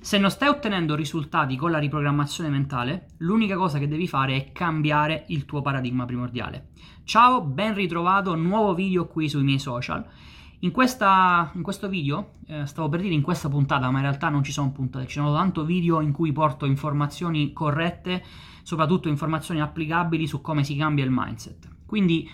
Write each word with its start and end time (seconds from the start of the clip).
Se 0.00 0.16
non 0.16 0.30
stai 0.30 0.48
ottenendo 0.48 0.94
risultati 0.94 1.56
con 1.56 1.72
la 1.72 1.78
riprogrammazione 1.78 2.48
mentale, 2.48 3.08
l'unica 3.18 3.56
cosa 3.56 3.78
che 3.78 3.88
devi 3.88 4.06
fare 4.06 4.36
è 4.36 4.52
cambiare 4.52 5.24
il 5.28 5.44
tuo 5.44 5.60
paradigma 5.60 6.04
primordiale. 6.04 6.68
Ciao, 7.02 7.42
ben 7.42 7.74
ritrovato, 7.74 8.36
nuovo 8.36 8.74
video 8.74 9.06
qui 9.06 9.28
sui 9.28 9.42
miei 9.42 9.58
social. 9.58 10.06
In, 10.60 10.70
questa, 10.70 11.50
in 11.54 11.62
questo 11.62 11.88
video, 11.88 12.34
eh, 12.46 12.64
stavo 12.66 12.88
per 12.88 13.00
dire 13.00 13.12
in 13.12 13.22
questa 13.22 13.48
puntata, 13.48 13.90
ma 13.90 13.98
in 13.98 14.04
realtà 14.04 14.28
non 14.28 14.44
ci 14.44 14.52
sono 14.52 14.70
puntate, 14.70 15.06
ci 15.06 15.18
sono 15.18 15.34
tanto 15.34 15.64
video 15.64 16.00
in 16.00 16.12
cui 16.12 16.32
porto 16.32 16.64
informazioni 16.64 17.52
corrette, 17.52 18.24
soprattutto 18.62 19.08
informazioni 19.08 19.60
applicabili 19.60 20.28
su 20.28 20.40
come 20.40 20.62
si 20.62 20.76
cambia 20.76 21.04
il 21.04 21.10
mindset. 21.12 21.68
Quindi 21.84 22.30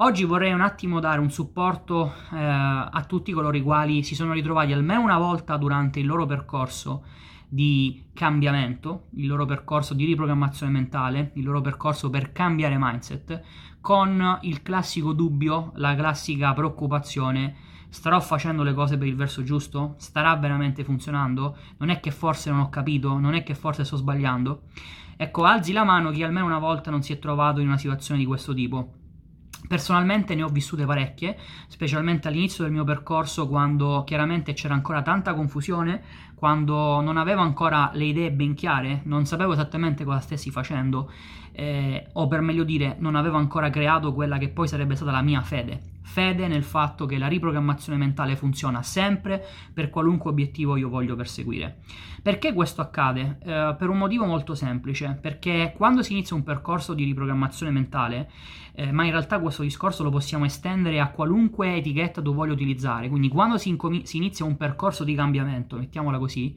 Oggi 0.00 0.22
vorrei 0.22 0.52
un 0.52 0.60
attimo 0.60 1.00
dare 1.00 1.18
un 1.18 1.28
supporto 1.28 2.12
eh, 2.32 2.36
a 2.36 3.04
tutti 3.08 3.32
coloro 3.32 3.56
i 3.56 3.62
quali 3.62 4.04
si 4.04 4.14
sono 4.14 4.32
ritrovati 4.32 4.72
almeno 4.72 5.00
una 5.00 5.18
volta 5.18 5.56
durante 5.56 5.98
il 5.98 6.06
loro 6.06 6.24
percorso 6.24 7.02
di 7.48 8.04
cambiamento, 8.14 9.06
il 9.14 9.26
loro 9.26 9.44
percorso 9.44 9.94
di 9.94 10.04
riprogrammazione 10.04 10.70
mentale, 10.70 11.32
il 11.34 11.42
loro 11.42 11.60
percorso 11.60 12.10
per 12.10 12.30
cambiare 12.30 12.76
mindset, 12.78 13.42
con 13.80 14.38
il 14.42 14.62
classico 14.62 15.12
dubbio, 15.12 15.72
la 15.74 15.96
classica 15.96 16.52
preoccupazione, 16.52 17.56
starò 17.88 18.20
facendo 18.20 18.62
le 18.62 18.74
cose 18.74 18.98
per 18.98 19.08
il 19.08 19.16
verso 19.16 19.42
giusto? 19.42 19.96
Starà 19.98 20.36
veramente 20.36 20.84
funzionando? 20.84 21.56
Non 21.78 21.88
è 21.88 21.98
che 21.98 22.12
forse 22.12 22.50
non 22.50 22.60
ho 22.60 22.68
capito? 22.68 23.18
Non 23.18 23.34
è 23.34 23.42
che 23.42 23.56
forse 23.56 23.82
sto 23.82 23.96
sbagliando? 23.96 24.62
Ecco, 25.16 25.42
alzi 25.42 25.72
la 25.72 25.82
mano 25.82 26.12
chi 26.12 26.22
almeno 26.22 26.46
una 26.46 26.60
volta 26.60 26.92
non 26.92 27.02
si 27.02 27.12
è 27.12 27.18
trovato 27.18 27.58
in 27.58 27.66
una 27.66 27.78
situazione 27.78 28.20
di 28.20 28.26
questo 28.26 28.54
tipo. 28.54 28.97
Personalmente 29.66 30.34
ne 30.34 30.42
ho 30.42 30.48
vissute 30.48 30.86
parecchie, 30.86 31.36
specialmente 31.66 32.28
all'inizio 32.28 32.64
del 32.64 32.72
mio 32.72 32.84
percorso 32.84 33.48
quando 33.48 34.04
chiaramente 34.06 34.54
c'era 34.54 34.74
ancora 34.74 35.02
tanta 35.02 35.34
confusione, 35.34 36.02
quando 36.34 37.00
non 37.00 37.16
avevo 37.16 37.42
ancora 37.42 37.90
le 37.92 38.04
idee 38.04 38.30
ben 38.30 38.54
chiare, 38.54 39.02
non 39.04 39.26
sapevo 39.26 39.52
esattamente 39.52 40.04
cosa 40.04 40.20
stessi 40.20 40.50
facendo, 40.50 41.10
eh, 41.52 42.06
o 42.12 42.28
per 42.28 42.40
meglio 42.40 42.64
dire, 42.64 42.96
non 43.00 43.16
avevo 43.16 43.36
ancora 43.36 43.68
creato 43.68 44.14
quella 44.14 44.38
che 44.38 44.48
poi 44.48 44.68
sarebbe 44.68 44.94
stata 44.94 45.10
la 45.10 45.22
mia 45.22 45.42
fede. 45.42 45.96
Fede 46.10 46.48
nel 46.48 46.64
fatto 46.64 47.04
che 47.04 47.18
la 47.18 47.28
riprogrammazione 47.28 47.98
mentale 47.98 48.34
funziona 48.34 48.82
sempre 48.82 49.44
per 49.74 49.90
qualunque 49.90 50.30
obiettivo 50.30 50.76
io 50.76 50.88
voglio 50.88 51.14
perseguire. 51.14 51.80
Perché 52.22 52.54
questo 52.54 52.80
accade? 52.80 53.38
Eh, 53.44 53.76
per 53.78 53.90
un 53.90 53.98
motivo 53.98 54.24
molto 54.24 54.54
semplice, 54.54 55.18
perché 55.20 55.74
quando 55.76 56.02
si 56.02 56.12
inizia 56.12 56.34
un 56.34 56.44
percorso 56.44 56.94
di 56.94 57.04
riprogrammazione 57.04 57.70
mentale, 57.70 58.30
eh, 58.72 58.90
ma 58.90 59.04
in 59.04 59.10
realtà 59.10 59.38
questo 59.38 59.62
discorso 59.62 60.02
lo 60.02 60.08
possiamo 60.08 60.46
estendere 60.46 60.98
a 60.98 61.10
qualunque 61.10 61.76
etichetta 61.76 62.22
tu 62.22 62.32
voglia 62.32 62.54
utilizzare, 62.54 63.10
quindi 63.10 63.28
quando 63.28 63.58
si, 63.58 63.68
incomi- 63.68 64.06
si 64.06 64.16
inizia 64.16 64.46
un 64.46 64.56
percorso 64.56 65.04
di 65.04 65.14
cambiamento, 65.14 65.76
mettiamola 65.76 66.18
così, 66.18 66.56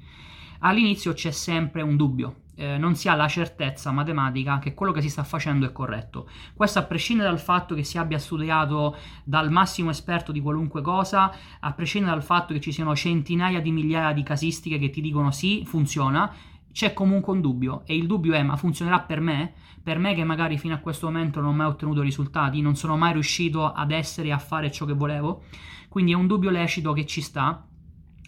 all'inizio 0.59 1.11
c'è 1.11 1.31
sempre 1.31 1.81
un 1.81 1.97
dubbio, 1.97 2.35
eh, 2.55 2.77
non 2.77 2.95
si 2.95 3.07
ha 3.07 3.15
la 3.15 3.27
certezza 3.27 3.91
matematica 3.91 4.59
che 4.59 4.73
quello 4.73 4.91
che 4.91 5.01
si 5.01 5.09
sta 5.09 5.23
facendo 5.23 5.65
è 5.65 5.71
corretto. 5.71 6.29
Questo 6.53 6.79
a 6.79 6.83
prescindere 6.83 7.29
dal 7.29 7.39
fatto 7.39 7.75
che 7.75 7.83
si 7.83 7.97
abbia 7.97 8.19
studiato 8.19 8.95
dal 9.23 9.51
massimo 9.51 9.89
esperto 9.89 10.31
di 10.31 10.41
qualunque 10.41 10.81
cosa, 10.81 11.33
a 11.59 11.73
prescindere 11.73 12.13
dal 12.13 12.23
fatto 12.23 12.53
che 12.53 12.59
ci 12.59 12.71
siano 12.71 12.95
centinaia 12.95 13.61
di 13.61 13.71
migliaia 13.71 14.13
di 14.13 14.23
casistiche 14.23 14.79
che 14.79 14.89
ti 14.89 15.01
dicono 15.01 15.31
sì, 15.31 15.63
funziona, 15.65 16.31
c'è 16.71 16.93
comunque 16.93 17.33
un 17.33 17.41
dubbio 17.41 17.83
e 17.85 17.95
il 17.95 18.07
dubbio 18.07 18.33
è 18.33 18.43
ma 18.43 18.55
funzionerà 18.55 19.01
per 19.01 19.19
me? 19.19 19.53
Per 19.83 19.97
me 19.97 20.13
che 20.13 20.23
magari 20.23 20.57
fino 20.57 20.73
a 20.73 20.77
questo 20.77 21.07
momento 21.07 21.41
non 21.41 21.49
ho 21.49 21.53
mai 21.53 21.67
ottenuto 21.67 22.01
risultati, 22.01 22.61
non 22.61 22.75
sono 22.75 22.97
mai 22.97 23.13
riuscito 23.13 23.71
ad 23.71 23.91
essere 23.91 24.27
e 24.29 24.31
a 24.31 24.37
fare 24.37 24.71
ciò 24.71 24.85
che 24.85 24.93
volevo? 24.93 25.43
Quindi 25.89 26.11
è 26.11 26.15
un 26.15 26.27
dubbio 26.27 26.49
lecito 26.49 26.93
che 26.93 27.05
ci 27.05 27.21
sta 27.21 27.65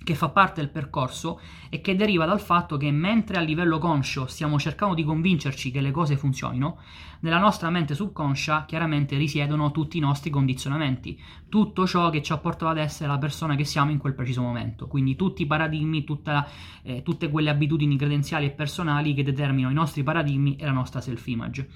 che 0.04 0.16
fa 0.16 0.30
parte 0.30 0.62
del 0.62 0.70
percorso 0.70 1.40
e 1.70 1.82
che 1.82 1.96
deriva 1.96 2.26
dal 2.26 2.42
fatto 2.42 2.78
che 2.78 2.92
mentre 2.92 3.38
a 3.38 3.42
livello 3.42 3.78
conscio 3.78 4.28
stiamo 4.28 4.60
cercando 4.60 4.94
di 4.94 5.04
convincerci 5.04 5.72
che 5.72 5.82
le 5.82 5.92
cose 5.92 6.18
funzionino, 6.18 6.78
nella 7.24 7.40
nostra 7.40 7.70
mente 7.70 7.96
subconscia 7.96 8.66
chiaramente 8.66 9.16
risiedono 9.16 9.72
tutti 9.72 9.98
i 9.98 10.02
nostri 10.02 10.30
condizionamenti, 10.30 11.17
tutto 11.48 11.88
ciò 11.88 12.10
che 12.10 12.22
ci 12.22 12.34
ha 12.34 12.38
portato 12.38 12.72
ad 12.72 12.78
essere 12.78 13.10
la 13.10 13.17
persona 13.17 13.56
che 13.56 13.64
siamo 13.64 13.92
in 13.92 13.98
quel 13.98 14.14
preciso 14.14 14.42
momento, 14.42 14.88
quindi 14.88 15.16
tutti 15.16 15.44
i 15.44 15.45
paradigmi, 15.45 16.04
tutta, 16.04 16.45
eh, 16.82 17.02
tutte 17.02 17.30
quelle 17.30 17.50
abitudini 17.50 17.95
credenziali 17.95 18.48
e 18.48 18.52
personali 18.52 19.14
che 19.14 19.23
determinano 19.23 19.72
i 19.72 19.76
nostri 19.76 20.04
paradigmi 20.04 20.58
e 20.58 20.66
la 20.66 20.72
nostra 20.72 21.00
self-image. 21.00 21.70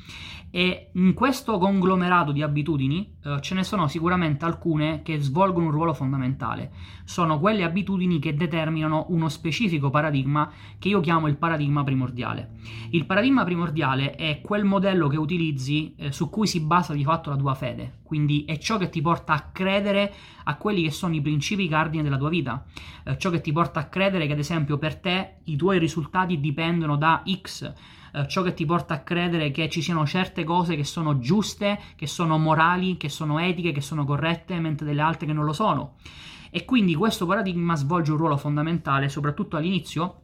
E 0.50 0.90
in 0.94 1.14
questo 1.14 1.58
conglomerato 1.58 2.32
di 2.32 2.42
abitudini 2.42 3.16
eh, 3.24 3.40
ce 3.42 3.56
ne 3.56 3.64
sono 3.64 3.88
sicuramente 3.88 4.44
alcune 4.44 5.02
che 5.02 5.20
svolgono 5.20 5.68
un 5.68 5.72
ruolo 5.72 5.94
fondamentale, 5.94 6.72
sono 7.06 7.40
quelle 7.40 7.64
abitudini 7.64 8.20
che 8.20 8.36
determinano 8.36 9.06
uno 9.10 9.30
specifico 9.30 9.90
paradigma 9.90 10.52
che 10.78 10.90
io 10.90 11.00
chiamo 11.00 11.28
il 11.28 11.38
paradigma 11.38 11.84
primordiale. 11.84 12.56
Il 12.90 13.06
paradigma 13.06 13.46
primordiale 13.46 14.16
è 14.16 14.42
quel 14.42 14.66
modello 14.66 15.08
che 15.08 15.18
utilizza 15.18 15.36
utilizzi 15.38 15.94
eh, 15.98 16.12
su 16.12 16.30
cui 16.30 16.48
si 16.48 16.60
basa 16.60 16.94
di 16.94 17.04
fatto 17.04 17.30
la 17.30 17.36
tua 17.36 17.54
fede, 17.54 18.00
quindi 18.04 18.44
è 18.46 18.58
ciò 18.58 18.78
che 18.78 18.90
ti 18.90 19.02
porta 19.02 19.34
a 19.34 19.50
credere 19.52 20.12
a 20.46 20.56
quelli 20.56 20.82
che 20.82 20.92
sono 20.92 21.14
i 21.14 21.22
principi 21.22 21.68
cardine 21.68 22.04
della 22.04 22.18
tua 22.18 22.30
vita, 22.30 22.66
eh, 23.06 23.18
ciò 23.18 23.30
che 23.30 23.42
ti 23.42 23.52
porta 23.52 23.82
a 23.82 23.86
credere 23.86 24.26
che 24.26 24.34
ad 24.34 24.40
esempio 24.40 24.78
per 24.78 24.96
te 24.96 25.36
i 25.46 25.56
tuoi 25.56 25.78
risultati 25.78 26.40
dipendono 26.40 26.98
da 26.98 27.24
X, 27.30 27.72
eh, 28.14 28.28
ciò 28.28 28.42
che 28.42 28.54
ti 28.54 28.66
porta 28.66 28.96
a 28.96 29.00
credere 29.02 29.52
che 29.52 29.70
ci 29.70 29.82
siano 29.82 30.06
certe 30.06 30.44
cose 30.44 30.76
che 30.76 30.84
sono 30.84 31.20
giuste, 31.20 31.80
che 31.96 32.08
sono 32.08 32.38
morali, 32.38 32.98
che 32.98 33.10
sono 33.10 33.40
etiche, 33.40 33.72
che 33.72 33.82
sono 33.82 34.06
corrette, 34.06 34.60
mentre 34.60 34.86
delle 34.86 35.02
altre 35.02 35.28
che 35.28 35.34
non 35.34 35.46
lo 35.46 35.54
sono. 35.54 35.96
E 36.50 36.66
quindi 36.66 36.96
questo 36.96 37.26
paradigma 37.26 37.76
svolge 37.76 38.12
un 38.12 38.18
ruolo 38.18 38.38
fondamentale, 38.38 39.10
soprattutto 39.10 39.58
all'inizio, 39.58 40.22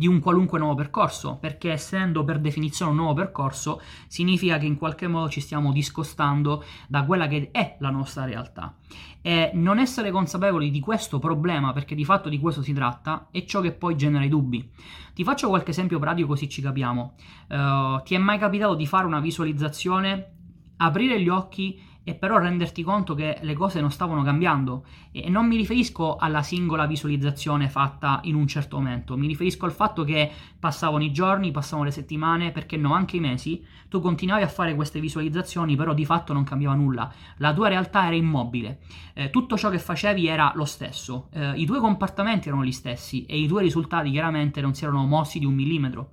di 0.00 0.06
un 0.06 0.18
qualunque 0.18 0.58
nuovo 0.58 0.76
percorso, 0.76 1.36
perché 1.38 1.72
essendo 1.72 2.24
per 2.24 2.40
definizione 2.40 2.90
un 2.90 2.96
nuovo 2.96 3.12
percorso 3.12 3.82
significa 4.06 4.56
che 4.56 4.64
in 4.64 4.78
qualche 4.78 5.06
modo 5.06 5.28
ci 5.28 5.42
stiamo 5.42 5.72
discostando 5.72 6.64
da 6.88 7.04
quella 7.04 7.26
che 7.26 7.50
è 7.52 7.76
la 7.80 7.90
nostra 7.90 8.24
realtà. 8.24 8.76
E 9.20 9.50
non 9.52 9.78
essere 9.78 10.10
consapevoli 10.10 10.70
di 10.70 10.80
questo 10.80 11.18
problema, 11.18 11.74
perché 11.74 11.94
di 11.94 12.06
fatto 12.06 12.30
di 12.30 12.38
questo 12.38 12.62
si 12.62 12.72
tratta, 12.72 13.28
è 13.30 13.44
ciò 13.44 13.60
che 13.60 13.72
poi 13.72 13.94
genera 13.94 14.24
i 14.24 14.30
dubbi. 14.30 14.70
Ti 15.12 15.22
faccio 15.22 15.48
qualche 15.48 15.72
esempio 15.72 15.98
pratico 15.98 16.28
così 16.28 16.48
ci 16.48 16.62
capiamo. 16.62 17.12
Uh, 17.48 18.02
ti 18.02 18.14
è 18.14 18.18
mai 18.18 18.38
capitato 18.38 18.74
di 18.74 18.86
fare 18.86 19.04
una 19.04 19.20
visualizzazione, 19.20 20.32
aprire 20.78 21.20
gli 21.20 21.28
occhi 21.28 21.78
e 22.02 22.14
però 22.14 22.38
renderti 22.38 22.82
conto 22.82 23.14
che 23.14 23.38
le 23.40 23.54
cose 23.54 23.80
non 23.80 23.90
stavano 23.90 24.22
cambiando. 24.22 24.84
E 25.12 25.28
non 25.28 25.46
mi 25.46 25.56
riferisco 25.56 26.16
alla 26.16 26.42
singola 26.42 26.86
visualizzazione 26.86 27.68
fatta 27.68 28.20
in 28.24 28.34
un 28.34 28.46
certo 28.46 28.76
momento, 28.76 29.16
mi 29.16 29.26
riferisco 29.26 29.64
al 29.66 29.72
fatto 29.72 30.04
che 30.04 30.30
passavano 30.58 31.04
i 31.04 31.12
giorni, 31.12 31.50
passavano 31.50 31.86
le 31.86 31.92
settimane, 31.92 32.52
perché 32.52 32.76
no, 32.76 32.94
anche 32.94 33.16
i 33.16 33.20
mesi, 33.20 33.64
tu 33.88 34.00
continuavi 34.00 34.42
a 34.42 34.48
fare 34.48 34.74
queste 34.74 35.00
visualizzazioni, 35.00 35.76
però 35.76 35.94
di 35.94 36.04
fatto 36.04 36.32
non 36.32 36.44
cambiava 36.44 36.74
nulla. 36.74 37.12
La 37.38 37.52
tua 37.52 37.68
realtà 37.68 38.06
era 38.06 38.16
immobile, 38.16 38.80
eh, 39.14 39.30
tutto 39.30 39.56
ciò 39.56 39.68
che 39.70 39.78
facevi 39.78 40.26
era 40.26 40.52
lo 40.54 40.64
stesso, 40.64 41.28
eh, 41.32 41.52
i 41.56 41.66
tuoi 41.66 41.80
comportamenti 41.80 42.48
erano 42.48 42.64
gli 42.64 42.72
stessi 42.72 43.24
e 43.26 43.38
i 43.38 43.46
tuoi 43.46 43.64
risultati 43.64 44.10
chiaramente 44.10 44.60
non 44.60 44.74
si 44.74 44.84
erano 44.84 45.04
mossi 45.04 45.38
di 45.38 45.44
un 45.44 45.54
millimetro. 45.54 46.10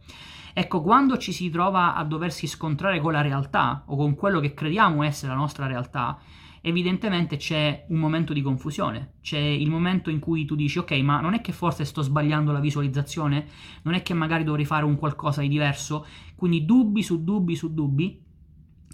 Ecco, 0.60 0.82
quando 0.82 1.20
ci 1.20 1.34
si 1.34 1.52
trova 1.52 1.94
a 1.94 2.04
doversi 2.04 2.48
scontrare 2.48 3.00
con 3.00 3.12
la 3.12 3.22
realtà 3.22 3.84
o 3.86 3.96
con 3.96 4.16
quello 4.16 4.40
che 4.40 4.56
crediamo 4.56 5.04
essere 5.04 5.32
la 5.32 5.38
nostra 5.38 5.68
realtà, 5.68 6.18
evidentemente 6.62 7.38
c'è 7.38 7.86
un 7.90 8.00
momento 8.00 8.34
di 8.34 8.42
confusione, 8.42 9.18
c'è 9.22 9.38
il 9.38 9.70
momento 9.70 10.10
in 10.10 10.18
cui 10.18 10.46
tu 10.46 10.56
dici 10.56 10.80
ok, 10.80 10.94
ma 10.94 11.22
non 11.22 11.36
è 11.36 11.42
che 11.42 11.52
forse 11.52 11.86
sto 11.86 12.02
sbagliando 12.02 12.52
la 12.52 12.60
visualizzazione, 12.60 13.46
non 13.84 13.94
è 13.94 14.02
che 14.02 14.16
magari 14.16 14.44
dovrei 14.44 14.66
fare 14.66 14.84
un 14.84 14.96
qualcosa 14.96 15.42
di 15.42 15.48
diverso, 15.48 16.08
quindi 16.36 16.66
dubbi 16.66 17.04
su 17.04 17.24
dubbi 17.24 17.56
su 17.56 17.72
dubbi 17.72 18.20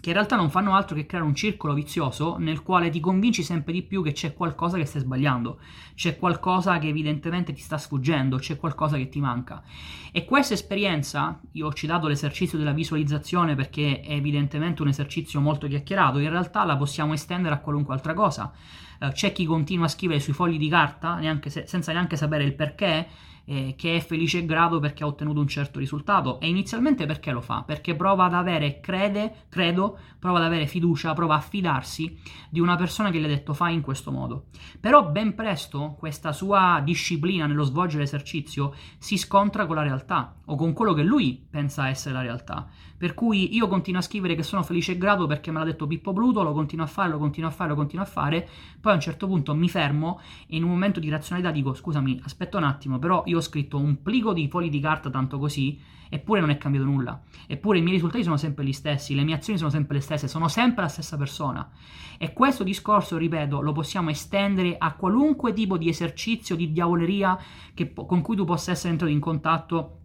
che 0.04 0.10
in 0.10 0.16
realtà 0.16 0.36
non 0.36 0.50
fanno 0.50 0.76
altro 0.76 0.98
che 0.98 1.06
creare 1.06 1.26
un 1.26 1.34
circolo 1.34 1.74
vizioso 1.74 2.36
nel 2.38 2.62
quale 2.62 2.90
ti 2.90 3.00
convinci 3.00 3.42
sempre 3.42 3.72
di 3.72 3.84
più 3.84 4.04
che 4.04 4.12
c'è 4.12 4.34
qualcosa 4.34 4.76
che 4.76 4.84
stai 4.84 5.00
sbagliando, 5.00 5.62
c'è 5.96 6.18
qualcosa 6.18 6.78
che 6.78 6.90
evidentemente 6.90 7.54
ti 7.54 7.62
sta 7.62 7.78
sfuggendo, 7.78 8.36
c'è 8.36 8.58
qualcosa 8.58 8.98
che 8.98 9.08
ti 9.08 9.22
manca. 9.22 9.64
E 10.12 10.26
questa 10.26 10.56
esperienza, 10.56 11.40
io 11.54 11.68
ho 11.68 11.74
citato 11.74 12.10
l'esercizio 12.10 12.58
della 12.58 12.74
visualizzazione 12.74 13.56
perché 13.56 14.02
è 14.02 14.12
evidentemente 14.12 14.82
un 14.82 14.90
esercizio 14.90 15.40
molto 15.40 15.68
chiacchierato, 15.68 16.20
in 16.20 16.30
realtà 16.30 16.66
la 16.66 16.76
possiamo 16.76 17.14
estendere 17.14 17.56
a 17.56 17.60
qualunque 17.60 17.94
altra 17.94 18.14
cosa. 18.14 18.52
Uh, 19.00 19.08
c'è 19.08 19.32
chi 19.32 19.46
continua 19.46 19.86
a 19.86 19.88
scrivere 19.88 20.20
sui 20.20 20.34
fogli 20.34 20.58
di 20.58 20.68
carta 20.68 21.16
neanche 21.16 21.50
se, 21.50 21.64
senza 21.66 21.94
neanche 21.94 22.18
sapere 22.18 22.44
il 22.44 22.56
perché 22.56 23.08
eh, 23.46 23.76
che 23.78 23.96
è 23.96 24.00
felice 24.00 24.40
e 24.40 24.46
grato 24.46 24.80
perché 24.80 25.04
ha 25.04 25.08
ottenuto 25.08 25.40
un 25.40 25.48
certo 25.48 25.80
risultato 25.80 26.40
e 26.40 26.48
inizialmente 26.48 27.06
perché 27.06 27.32
lo 27.32 27.42
fa? 27.42 27.64
Perché 27.64 27.96
prova 27.96 28.26
ad 28.26 28.34
avere, 28.34 28.80
crede, 28.80 29.46
credo, 29.50 29.98
prova 30.20 30.40
ad 30.40 30.46
avere 30.46 30.68
fiducia, 30.68 31.14
prova 31.14 31.36
a 31.36 31.42
fidarsi 31.42 32.18
di 32.50 32.60
una 32.60 32.76
persona 32.76 33.10
che 33.10 33.20
gli 33.20 33.26
ha 33.26 33.28
detto 33.28 33.54
fai 33.54 33.74
in 33.74 33.82
questo 33.82 34.12
modo. 34.12 34.46
Però 34.80 35.06
ben 35.10 35.36
presto 35.36 35.96
questa 35.98 36.32
sua 36.32 36.82
disciplina 36.84 37.46
nello 37.46 37.64
svolgere 37.64 38.04
l'esercizio 38.04 38.74
si 38.98 39.18
scontra 39.18 39.66
con 39.66 39.76
la 39.76 39.84
realtà 39.84 40.36
o 40.46 40.56
con 40.56 40.74
quello 40.74 40.94
che 40.94 41.04
lui 41.04 41.46
pensa 41.50 41.90
essere 41.90 42.16
la 42.16 42.22
realtà. 42.22 42.68
Per 42.98 43.14
cui 43.14 43.54
io 43.54 43.68
continuo 43.68 44.00
a 44.00 44.04
scrivere 44.04 44.36
che 44.36 44.44
sono 44.44 44.64
felice 44.64 44.94
e 44.94 44.98
grato 44.98 45.28
perché 45.28 45.52
me 45.52 45.60
l'ha 45.60 45.66
detto 45.66 45.88
Pippo 45.88 46.14
Pluto, 46.14 46.42
lo 46.42 46.54
continuo 46.54 46.86
a 46.86 46.88
fare, 46.88 47.10
lo 47.10 47.18
continuo 47.18 47.50
a 47.50 47.52
fare, 47.52 47.70
lo 47.70 47.76
continuo 47.76 48.06
a 48.06 48.08
fare, 48.08 48.48
poi 48.80 48.94
a 48.94 48.96
un 48.96 49.02
certo 49.02 49.28
punto 49.28 49.54
mi 49.54 49.68
fermo 49.68 50.22
e 50.48 50.56
in 50.56 50.64
un 50.64 50.70
momento 50.70 51.02
di 51.02 51.10
razionalità 51.10 51.52
dico 51.52 51.74
scusami, 51.74 52.22
aspetta 52.24 52.58
un 52.58 52.64
attimo, 52.64 53.00
però 53.00 53.24
io 53.26 53.33
ho 53.36 53.42
scritto 53.42 53.78
un 53.78 54.02
plico 54.02 54.34
di 54.34 54.48
fogli 54.48 54.70
di 54.70 54.80
carta 54.80 55.10
tanto 55.10 55.38
così, 55.38 55.80
eppure 56.10 56.40
non 56.40 56.50
è 56.50 56.58
cambiato 56.58 56.86
nulla. 56.86 57.22
Eppure 57.48 57.80
i 57.80 57.82
miei 57.82 57.96
risultati 57.96 58.24
sono 58.24 58.38
sempre 58.38 58.64
gli 58.64 58.74
stessi, 58.74 59.16
le 59.16 59.24
mie 59.24 59.36
azioni 59.36 59.58
sono 59.58 59.72
sempre 59.72 59.96
le 59.96 60.02
stesse, 60.02 60.28
sono 60.28 60.48
sempre 60.48 60.84
la 60.84 60.90
stessa 60.90 61.18
persona. 61.18 61.70
E 62.18 62.34
questo 62.34 62.64
discorso, 62.64 63.18
ripeto, 63.18 63.62
lo 63.62 63.72
possiamo 63.72 64.10
estendere 64.10 64.76
a 64.78 64.94
qualunque 64.94 65.54
tipo 65.54 65.78
di 65.78 65.90
esercizio, 65.90 66.56
di 66.56 66.72
diavoleria 66.72 67.38
che, 67.74 67.94
con 67.94 68.22
cui 68.22 68.36
tu 68.36 68.46
possa 68.46 68.72
essere 68.72 68.92
entrato 68.92 69.12
in 69.12 69.20
contatto 69.20 69.98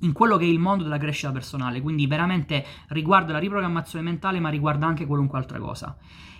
in 0.00 0.12
quello 0.12 0.36
che 0.36 0.44
è 0.44 0.48
il 0.48 0.58
mondo 0.58 0.84
della 0.84 0.98
crescita 0.98 1.32
personale, 1.32 1.80
quindi 1.80 2.06
veramente 2.06 2.64
riguarda 2.88 3.32
la 3.32 3.38
riprogrammazione 3.38 4.04
mentale, 4.04 4.40
ma 4.40 4.48
riguarda 4.48 4.86
anche 4.86 5.06
qualunque 5.06 5.38
altra 5.38 5.58
cosa. 5.58 5.96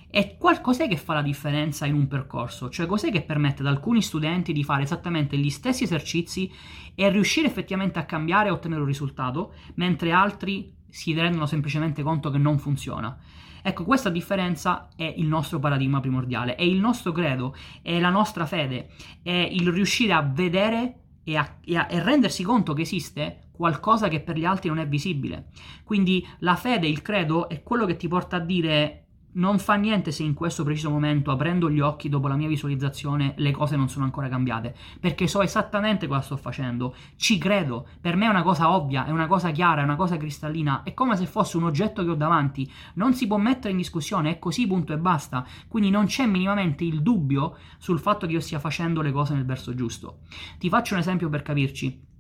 E 0.09 0.37
qual- 0.39 0.61
cos'è 0.61 0.89
che 0.89 0.97
fa 0.97 1.15
la 1.15 1.23
differenza 1.23 1.85
in 1.85 1.95
un 1.95 2.07
percorso? 2.07 2.71
Cioè 2.71 2.87
cos'è 2.87 3.11
che 3.11 3.23
permette 3.23 3.63
ad 3.63 3.69
alcuni 3.69 4.01
studenti 4.03 4.53
di 4.53 4.65
fare 4.65 4.83
esattamente 4.83 5.37
gli 5.37 5.51
stessi 5.51 5.85
esercizi 5.85 6.51
e 6.95 7.11
riuscire 7.11 7.47
effettivamente 7.47 7.99
a 7.99 8.05
cambiare 8.05 8.49
e 8.49 8.53
ottenere 8.53 8.81
un 8.81 8.87
risultato, 8.87 9.55
mentre 9.75 10.13
altri 10.13 10.75
si 10.89 11.13
rendono 11.13 11.47
semplicemente 11.47 12.03
conto 12.03 12.31
che 12.31 12.39
non 12.39 12.59
funziona? 12.59 13.19
Ecco, 13.63 13.85
questa 13.85 14.11
differenza 14.11 14.89
è 14.95 15.13
il 15.17 15.27
nostro 15.27 15.59
paradigma 15.59 15.99
primordiale, 15.99 16.55
è 16.55 16.63
il 16.63 16.79
nostro 16.79 17.11
credo, 17.11 17.55
è 17.83 17.99
la 17.99 18.11
nostra 18.11 18.47
fede, 18.47 18.91
è 19.23 19.49
il 19.51 19.73
riuscire 19.73 20.13
a 20.13 20.23
vedere 20.23 21.06
e, 21.29 21.37
a, 21.37 21.57
e, 21.65 21.77
a, 21.77 21.89
e 21.91 22.01
rendersi 22.01 22.45
conto 22.45 22.73
che 22.73 22.83
esiste 22.83 23.49
qualcosa 23.51 24.07
che 24.07 24.21
per 24.21 24.37
gli 24.37 24.45
altri 24.45 24.69
non 24.69 24.79
è 24.79 24.87
visibile. 24.87 25.47
Quindi 25.83 26.25
la 26.41 26.55
fede, 26.55 26.87
il 26.87 27.03
credo, 27.03 27.49
è 27.49 27.65
quello 27.65 27.85
che 27.85 27.97
ti 27.97 28.07
porta 28.07 28.37
a 28.37 28.41
dire 28.41 29.06
non 29.37 29.59
fa 29.59 29.75
niente 29.75 30.13
se 30.13 30.23
in 30.23 30.35
questo 30.35 30.65
preciso 30.65 30.91
momento, 30.91 31.31
aprendo 31.31 31.71
gli 31.71 31.81
occhi 31.81 32.09
dopo 32.09 32.29
la 32.29 32.37
mia 32.37 32.49
visualizzazione, 32.49 33.35
le 33.37 33.51
cose 33.51 33.77
non 33.77 33.89
sono 33.89 34.05
ancora 34.05 34.29
cambiate, 34.29 34.75
perché 35.01 35.27
so 35.27 35.43
esattamente 35.43 36.07
cosa 36.07 36.21
sto 36.21 36.37
facendo, 36.37 36.95
ci 37.17 37.39
credo, 37.39 37.87
per 38.01 38.17
me 38.17 38.27
è 38.27 38.31
una 38.31 38.43
cosa 38.43 38.73
ovvia, 38.73 39.07
è 39.07 39.11
una 39.11 39.27
cosa 39.27 39.51
chiara, 39.51 39.81
è 39.81 39.85
una 39.85 39.97
cosa 39.97 40.17
cristallina, 40.17 40.83
è 40.83 40.95
come 40.95 41.17
se 41.17 41.27
fosse 41.27 41.57
un 41.57 41.65
oggetto 41.65 42.03
che 42.05 42.11
ho 42.11 42.15
davanti, 42.15 42.71
non 42.95 43.15
si 43.15 43.27
può 43.27 43.37
mettere 43.37 43.71
in 43.71 43.79
discussione, 43.79 44.31
è 44.31 44.39
così, 44.39 44.67
punto 44.67 44.93
e 44.93 44.99
basta, 44.99 45.47
quindi 45.69 45.91
non 45.91 46.07
c'è 46.07 46.27
minimamente 46.27 46.85
il 46.85 47.03
dubbio 47.03 47.57
sul 47.79 47.99
fatto 47.99 48.27
che 48.27 48.33
io 48.33 48.41
stia 48.41 48.59
facendo 48.59 49.03
le 49.03 49.13
cose 49.13 49.35
nel 49.35 49.45
verso 49.45 49.75
giusto. 49.75 50.21
Ti 50.59 50.69
faccio 50.69 50.95
un 50.95 51.01
esempio 51.01 51.29
per 51.29 51.43
capirci. 51.43 52.15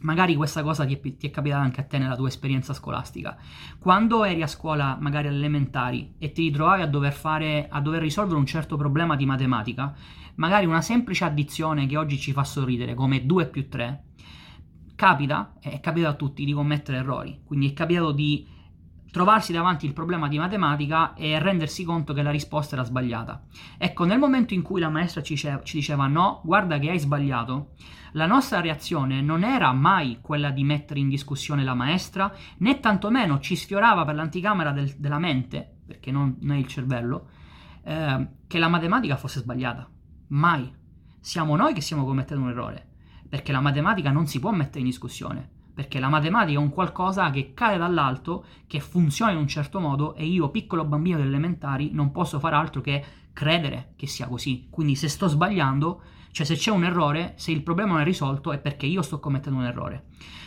Magari 0.00 0.36
questa 0.36 0.62
cosa 0.62 0.84
ti 0.84 0.94
è, 0.94 1.00
ti 1.16 1.26
è, 1.26 1.30
capitata 1.30 1.62
anche 1.62 1.80
a 1.80 1.84
te 1.84 1.98
nella 1.98 2.16
tua 2.16 2.28
esperienza 2.28 2.72
scolastica. 2.72 3.36
Quando 3.78 4.24
eri 4.24 4.42
a 4.42 4.46
scuola, 4.46 4.96
magari 5.00 5.28
elementari, 5.28 6.14
e 6.18 6.30
ti 6.32 6.44
ritrovavi 6.44 6.82
a 6.82 6.86
dover, 6.86 7.12
fare, 7.12 7.66
a 7.68 7.80
dover 7.80 8.02
risolvere 8.02 8.38
un 8.38 8.46
certo 8.46 8.76
problema 8.76 9.16
di 9.16 9.26
matematica, 9.26 9.94
magari 10.36 10.66
una 10.66 10.82
semplice 10.82 11.24
addizione 11.24 11.86
che 11.86 11.96
oggi 11.96 12.18
ci 12.18 12.32
fa 12.32 12.44
sorridere, 12.44 12.94
come 12.94 13.26
2 13.26 13.46
più 13.48 13.68
3, 13.68 14.04
capita, 14.94 15.54
è 15.60 15.80
capitato 15.80 16.12
a 16.12 16.16
tutti, 16.16 16.44
di 16.44 16.52
commettere 16.52 16.98
errori. 16.98 17.40
Quindi 17.44 17.70
è 17.70 17.72
capitato 17.72 18.12
di 18.12 18.46
trovarsi 19.10 19.52
davanti 19.52 19.86
il 19.86 19.92
problema 19.92 20.28
di 20.28 20.38
matematica 20.38 21.14
e 21.14 21.38
rendersi 21.38 21.84
conto 21.84 22.12
che 22.12 22.22
la 22.22 22.30
risposta 22.30 22.74
era 22.74 22.84
sbagliata. 22.84 23.42
Ecco, 23.78 24.04
nel 24.04 24.18
momento 24.18 24.54
in 24.54 24.62
cui 24.62 24.80
la 24.80 24.88
maestra 24.88 25.22
ci, 25.22 25.36
ci 25.36 25.76
diceva 25.76 26.06
no, 26.06 26.40
guarda 26.44 26.78
che 26.78 26.90
hai 26.90 26.98
sbagliato, 26.98 27.70
la 28.12 28.26
nostra 28.26 28.60
reazione 28.60 29.20
non 29.20 29.44
era 29.44 29.72
mai 29.72 30.18
quella 30.20 30.50
di 30.50 30.64
mettere 30.64 31.00
in 31.00 31.08
discussione 31.08 31.64
la 31.64 31.74
maestra, 31.74 32.32
né 32.58 32.80
tantomeno 32.80 33.38
ci 33.38 33.56
sfiorava 33.56 34.04
per 34.04 34.14
l'anticamera 34.14 34.72
del, 34.72 34.94
della 34.98 35.18
mente, 35.18 35.76
perché 35.86 36.10
non, 36.10 36.36
non 36.40 36.56
è 36.56 36.58
il 36.58 36.66
cervello, 36.66 37.28
eh, 37.84 38.28
che 38.46 38.58
la 38.58 38.68
matematica 38.68 39.16
fosse 39.16 39.40
sbagliata. 39.40 39.88
Mai. 40.28 40.76
Siamo 41.20 41.56
noi 41.56 41.74
che 41.74 41.80
stiamo 41.80 42.04
commettendo 42.04 42.44
un 42.44 42.50
errore, 42.50 42.86
perché 43.28 43.52
la 43.52 43.60
matematica 43.60 44.10
non 44.10 44.26
si 44.26 44.38
può 44.38 44.50
mettere 44.50 44.80
in 44.80 44.86
discussione 44.86 45.56
perché 45.78 46.00
la 46.00 46.08
matematica 46.08 46.58
è 46.58 46.60
un 46.60 46.70
qualcosa 46.70 47.30
che 47.30 47.52
cade 47.54 47.78
dall'alto, 47.78 48.46
che 48.66 48.80
funziona 48.80 49.30
in 49.30 49.38
un 49.38 49.46
certo 49.46 49.78
modo 49.78 50.16
e 50.16 50.24
io, 50.26 50.48
piccolo 50.48 50.84
bambino 50.84 51.18
delle 51.18 51.28
elementari, 51.28 51.90
non 51.92 52.10
posso 52.10 52.40
fare 52.40 52.56
altro 52.56 52.80
che 52.80 53.04
credere 53.32 53.92
che 53.94 54.08
sia 54.08 54.26
così. 54.26 54.66
Quindi 54.70 54.96
se 54.96 55.06
sto 55.06 55.28
sbagliando, 55.28 56.02
cioè 56.32 56.44
se 56.44 56.56
c'è 56.56 56.72
un 56.72 56.82
errore, 56.82 57.34
se 57.36 57.52
il 57.52 57.62
problema 57.62 57.92
non 57.92 58.00
è 58.00 58.04
risolto 58.04 58.50
è 58.50 58.58
perché 58.58 58.86
io 58.86 59.02
sto 59.02 59.20
commettendo 59.20 59.60
un 59.60 59.66
errore. 59.66 60.06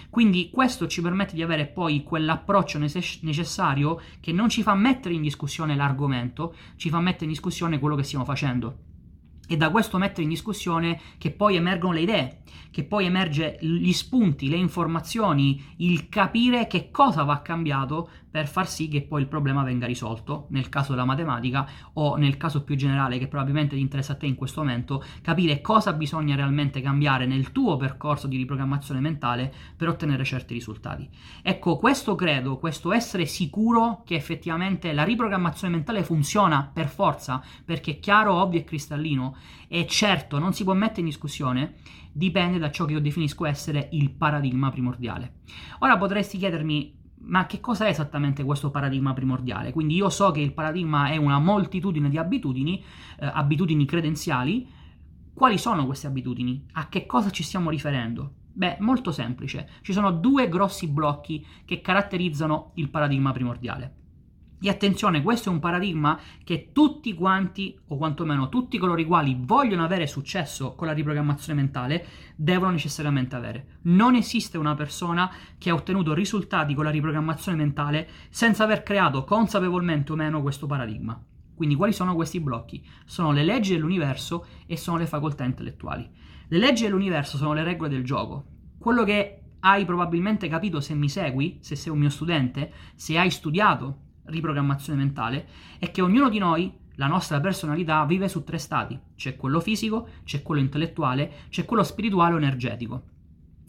Quindi 0.10 0.50
questo 0.50 0.86
ci 0.88 1.02
permette 1.02 1.34
di 1.34 1.44
avere 1.44 1.66
poi 1.66 2.04
quell'approccio 2.04 2.78
necessario 2.78 4.02
che 4.20 4.34
non 4.34 4.50
ci 4.50 4.64
fa 4.64 4.76
mettere 4.76 5.16
in 5.16 5.22
discussione 5.22 5.78
l'argomento, 5.78 6.54
ci 6.76 6.90
fa 6.90 7.00
mettere 7.00 7.24
in 7.24 7.32
discussione 7.32 7.80
quello 7.80 7.96
che 7.96 8.04
stiamo 8.04 8.26
facendo 8.26 8.90
e 9.52 9.58
da 9.58 9.70
questo 9.70 9.98
mettere 9.98 10.24
in 10.24 10.30
discussione 10.30 10.98
che 11.18 11.30
poi 11.30 11.58
emergono 11.58 11.92
le 11.92 12.00
idee, 12.00 12.38
che 12.72 12.86
poi 12.86 13.06
emerge 13.06 13.58
gli 13.60 13.92
spunti, 13.92 14.48
le 14.48 14.56
informazioni, 14.56 15.62
il 15.80 16.08
capire 16.08 16.68
che 16.68 16.90
cosa 16.90 17.24
va 17.24 17.42
cambiato 17.42 18.10
per 18.32 18.48
far 18.48 18.68
sì 18.68 18.88
che 18.88 19.02
poi 19.02 19.22
il 19.22 19.28
problema 19.28 19.64
venga 19.64 19.86
risolto, 19.86 20.48
nel 20.52 20.70
caso 20.70 20.92
della 20.92 21.06
matematica 21.06 21.68
o 21.94 22.16
nel 22.16 22.38
caso 22.38 22.64
più 22.64 22.76
generale 22.76 23.20
che 23.20 23.28
probabilmente 23.28 23.76
ti 23.76 23.82
interessa 23.82 24.14
a 24.14 24.16
te 24.16 24.26
in 24.26 24.36
questo 24.36 24.62
momento, 24.62 25.04
capire 25.22 25.60
cosa 25.60 25.92
bisogna 25.92 26.36
realmente 26.36 26.82
cambiare 26.82 27.26
nel 27.26 27.52
tuo 27.52 27.76
percorso 27.76 28.28
di 28.28 28.38
riprogrammazione 28.38 29.02
mentale 29.02 29.54
per 29.76 29.90
ottenere 29.90 30.24
certi 30.24 30.54
risultati. 30.54 31.10
Ecco, 31.42 31.78
questo 31.78 32.16
credo, 32.16 32.58
questo 32.58 32.94
essere 32.94 33.26
sicuro 33.26 34.02
che 34.06 34.16
effettivamente 34.16 34.94
la 34.94 35.04
riprogrammazione 35.04 35.76
mentale 35.76 36.04
funziona 36.04 36.70
per 36.74 36.88
forza, 36.88 37.44
perché 37.66 37.92
è 37.92 38.00
chiaro, 38.00 38.36
ovvio 38.36 38.60
e 38.60 38.64
cristallino, 38.64 39.36
e 39.68 39.86
certo 39.88 40.40
non 40.40 40.54
si 40.54 40.64
può 40.64 40.74
mettere 40.74 41.02
in 41.02 41.08
discussione, 41.08 41.76
dipende 42.12 42.60
da 42.60 42.72
ciò 42.72 42.86
che 42.86 42.94
io 42.94 43.02
definisco 43.02 43.46
essere 43.46 43.90
il 43.92 44.12
paradigma 44.12 44.70
primordiale. 44.70 45.40
Ora 45.80 45.98
potresti 45.98 46.38
chiedermi 46.38 47.00
ma 47.24 47.46
che 47.46 47.60
cosa 47.60 47.86
è 47.86 47.90
esattamente 47.90 48.44
questo 48.44 48.72
paradigma 48.72 49.14
primordiale? 49.14 49.72
Quindi 49.72 49.96
io 49.96 50.10
so 50.10 50.32
che 50.32 50.42
il 50.42 50.54
paradigma 50.54 51.10
è 51.10 51.18
una 51.18 51.40
moltitudine 51.40 52.10
di 52.10 52.18
abitudini, 52.18 52.84
eh, 53.20 53.26
abitudini 53.26 53.86
credenziali. 53.86 54.68
Quali 55.34 55.58
sono 55.58 55.86
queste 55.86 56.08
abitudini? 56.08 56.66
A 56.74 56.90
che 56.90 57.06
cosa 57.06 57.30
ci 57.30 57.44
stiamo 57.44 57.70
riferendo? 57.70 58.34
Beh, 58.54 58.78
molto 58.80 59.12
semplice. 59.12 59.70
Ci 59.82 59.94
sono 59.94 60.12
due 60.12 60.50
grossi 60.50 60.88
blocchi 60.88 61.46
che 61.64 61.82
caratterizzano 61.82 62.72
il 62.76 62.90
paradigma 62.90 63.32
primordiale. 63.32 64.01
E 64.64 64.70
attenzione, 64.70 65.24
questo 65.24 65.50
è 65.50 65.52
un 65.52 65.58
paradigma 65.58 66.20
che 66.44 66.70
tutti 66.72 67.16
quanti, 67.16 67.76
o 67.88 67.98
quantomeno 67.98 68.48
tutti 68.48 68.78
coloro 68.78 69.02
i 69.02 69.06
quali 69.06 69.36
vogliono 69.40 69.84
avere 69.84 70.06
successo 70.06 70.76
con 70.76 70.86
la 70.86 70.94
riprogrammazione 70.94 71.60
mentale, 71.60 72.06
devono 72.36 72.70
necessariamente 72.70 73.36
avere. 73.36 73.80
Non 73.84 74.14
esiste 74.14 74.60
una 74.60 74.76
persona 74.76 75.32
che 75.58 75.72
ha 75.72 75.74
ottenuto 75.74 76.14
risultati 76.14 76.76
con 76.76 76.84
la 76.84 76.92
riprogrammazione 76.92 77.58
mentale 77.58 78.08
senza 78.30 78.64
aver 78.64 78.84
creato 78.84 79.24
consapevolmente 79.24 80.12
o 80.12 80.16
meno 80.16 80.44
questo 80.44 80.68
paradigma. 80.68 81.20
Quindi 81.56 81.74
quali 81.74 81.92
sono 81.92 82.14
questi 82.14 82.40
blocchi? 82.40 82.86
Sono 83.06 83.32
le 83.32 83.44
leggi 83.44 83.74
dell'universo 83.74 84.46
e 84.68 84.78
sono 84.78 84.98
le 84.98 85.08
facoltà 85.08 85.44
intellettuali. 85.44 86.08
Le 86.50 86.58
leggi 86.60 86.84
dell'universo 86.84 87.36
sono 87.36 87.54
le 87.54 87.64
regole 87.64 87.90
del 87.90 88.04
gioco. 88.04 88.46
Quello 88.78 89.04
che 89.06 89.42
hai 89.62 89.86
probabilmente 89.86 90.48
capito 90.48 90.80
se 90.82 90.94
mi 90.94 91.10
segui, 91.10 91.58
se 91.62 91.76
sei 91.76 91.92
un 91.92 91.98
mio 91.98 92.10
studente, 92.10 92.72
se 92.94 93.18
hai 93.18 93.32
studiato 93.32 94.10
riprogrammazione 94.32 95.00
mentale, 95.00 95.48
è 95.80 95.92
che 95.92 96.02
ognuno 96.02 96.30
di 96.30 96.40
noi, 96.40 96.72
la 96.96 97.08
nostra 97.08 97.40
personalità, 97.40 98.04
vive 98.06 98.28
su 98.28 98.44
tre 98.44 98.58
stati. 98.58 99.00
C'è 99.16 99.36
quello 99.36 99.60
fisico, 99.60 100.08
c'è 100.24 100.42
quello 100.42 100.62
intellettuale, 100.62 101.32
c'è 101.50 101.66
quello 101.66 101.84
spirituale 101.84 102.34
o 102.34 102.38
energetico. 102.38 103.04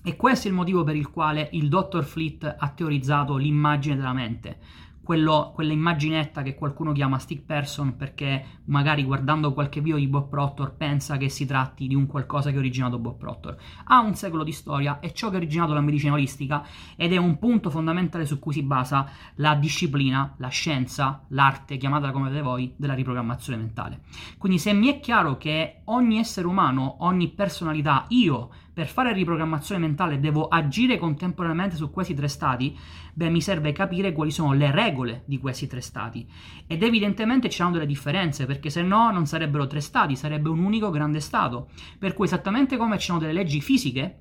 E 0.05 0.17
questo 0.17 0.49
è 0.49 0.51
il 0.51 0.57
motivo 0.57 0.83
per 0.83 0.97
il 0.97 1.11
quale 1.11 1.49
il 1.53 1.69
dottor 1.69 2.05
Fleet 2.05 2.57
ha 2.59 2.69
teorizzato 2.71 3.37
l'immagine 3.37 3.97
della 3.97 4.13
mente 4.13 4.59
quello, 5.03 5.51
quella 5.55 5.73
immaginetta 5.73 6.43
che 6.43 6.55
qualcuno 6.55 6.93
chiama 6.93 7.19
stick 7.19 7.45
person 7.45 7.97
perché 7.97 8.61
magari 8.67 9.05
guardando 9.05 9.53
qualche 9.53 9.81
video 9.81 9.99
di 9.99 10.07
Bob 10.07 10.29
Proctor 10.29 10.75
pensa 10.77 11.17
che 11.17 11.29
si 11.29 11.45
tratti 11.45 11.87
di 11.89 11.95
un 11.95 12.07
qualcosa 12.07 12.51
che 12.51 12.57
ha 12.57 12.61
originato 12.61 12.99
Bob 12.99 13.19
Proctor. 13.19 13.57
Ha 13.85 14.01
un 14.01 14.15
secolo 14.15 14.45
di 14.45 14.53
storia, 14.53 15.01
è 15.01 15.13
ciò 15.13 15.29
che 15.29 15.37
ha 15.37 15.39
originato 15.39 15.73
la 15.73 15.81
medicina 15.81 16.13
olistica 16.13 16.65
ed 16.97 17.13
è 17.13 17.17
un 17.17 17.39
punto 17.39 17.71
fondamentale 17.71 18.27
su 18.27 18.39
cui 18.39 18.53
si 18.53 18.63
basa 18.63 19.09
la 19.37 19.55
disciplina, 19.55 20.35
la 20.39 20.49
scienza, 20.49 21.25
l'arte, 21.29 21.77
chiamatela 21.77 22.13
come 22.13 22.29
volete 22.29 22.43
voi, 22.43 22.75
della 22.77 22.95
riprogrammazione 22.95 23.59
mentale. 23.59 24.01
Quindi 24.39 24.59
se 24.59 24.73
mi 24.73 24.87
è 24.89 25.01
chiaro 25.01 25.37
che 25.37 25.81
ogni 25.85 26.19
essere 26.19 26.47
umano, 26.47 26.97
ogni 27.01 27.29
personalità, 27.29 28.05
io 28.09 28.51
per 28.73 28.87
fare 28.87 29.13
riprogrammazione 29.13 29.81
mentale 29.81 30.19
devo 30.19 30.49
agire 30.49 30.97
contemporaneamente 30.97 31.77
su 31.77 31.91
questi 31.91 32.15
tre 32.15 32.29
stati, 32.29 32.77
beh 33.13 33.29
mi 33.29 33.43
serve 33.43 33.73
capire 33.73 34.13
quali 34.13 34.31
sono 34.31 34.53
le 34.53 34.71
regole 34.71 35.25
di 35.27 35.39
questi 35.39 35.67
tre 35.67 35.81
stati. 35.81 36.27
Ed 36.67 36.83
evidentemente 36.83 37.51
ci 37.51 37.57
sono 37.57 37.73
delle 37.73 37.87
differenze, 37.87 38.47
perché 38.47 38.71
se 38.71 38.83
no 38.83 39.11
non 39.11 39.27
sarebbero 39.27 39.67
tre 39.67 39.81
stati, 39.81 40.17
sarebbe 40.17 40.49
un 40.49 40.65
unico 40.65 40.91
grande 40.91 41.21
stato. 41.21 41.69
Per 41.99 42.15
cui 42.15 42.25
esattamente 42.25 42.77
come 42.77 42.99
ci 42.99 43.07
sono 43.07 43.19
delle 43.19 43.35
leggi 43.35 43.61
fisiche 43.61 44.19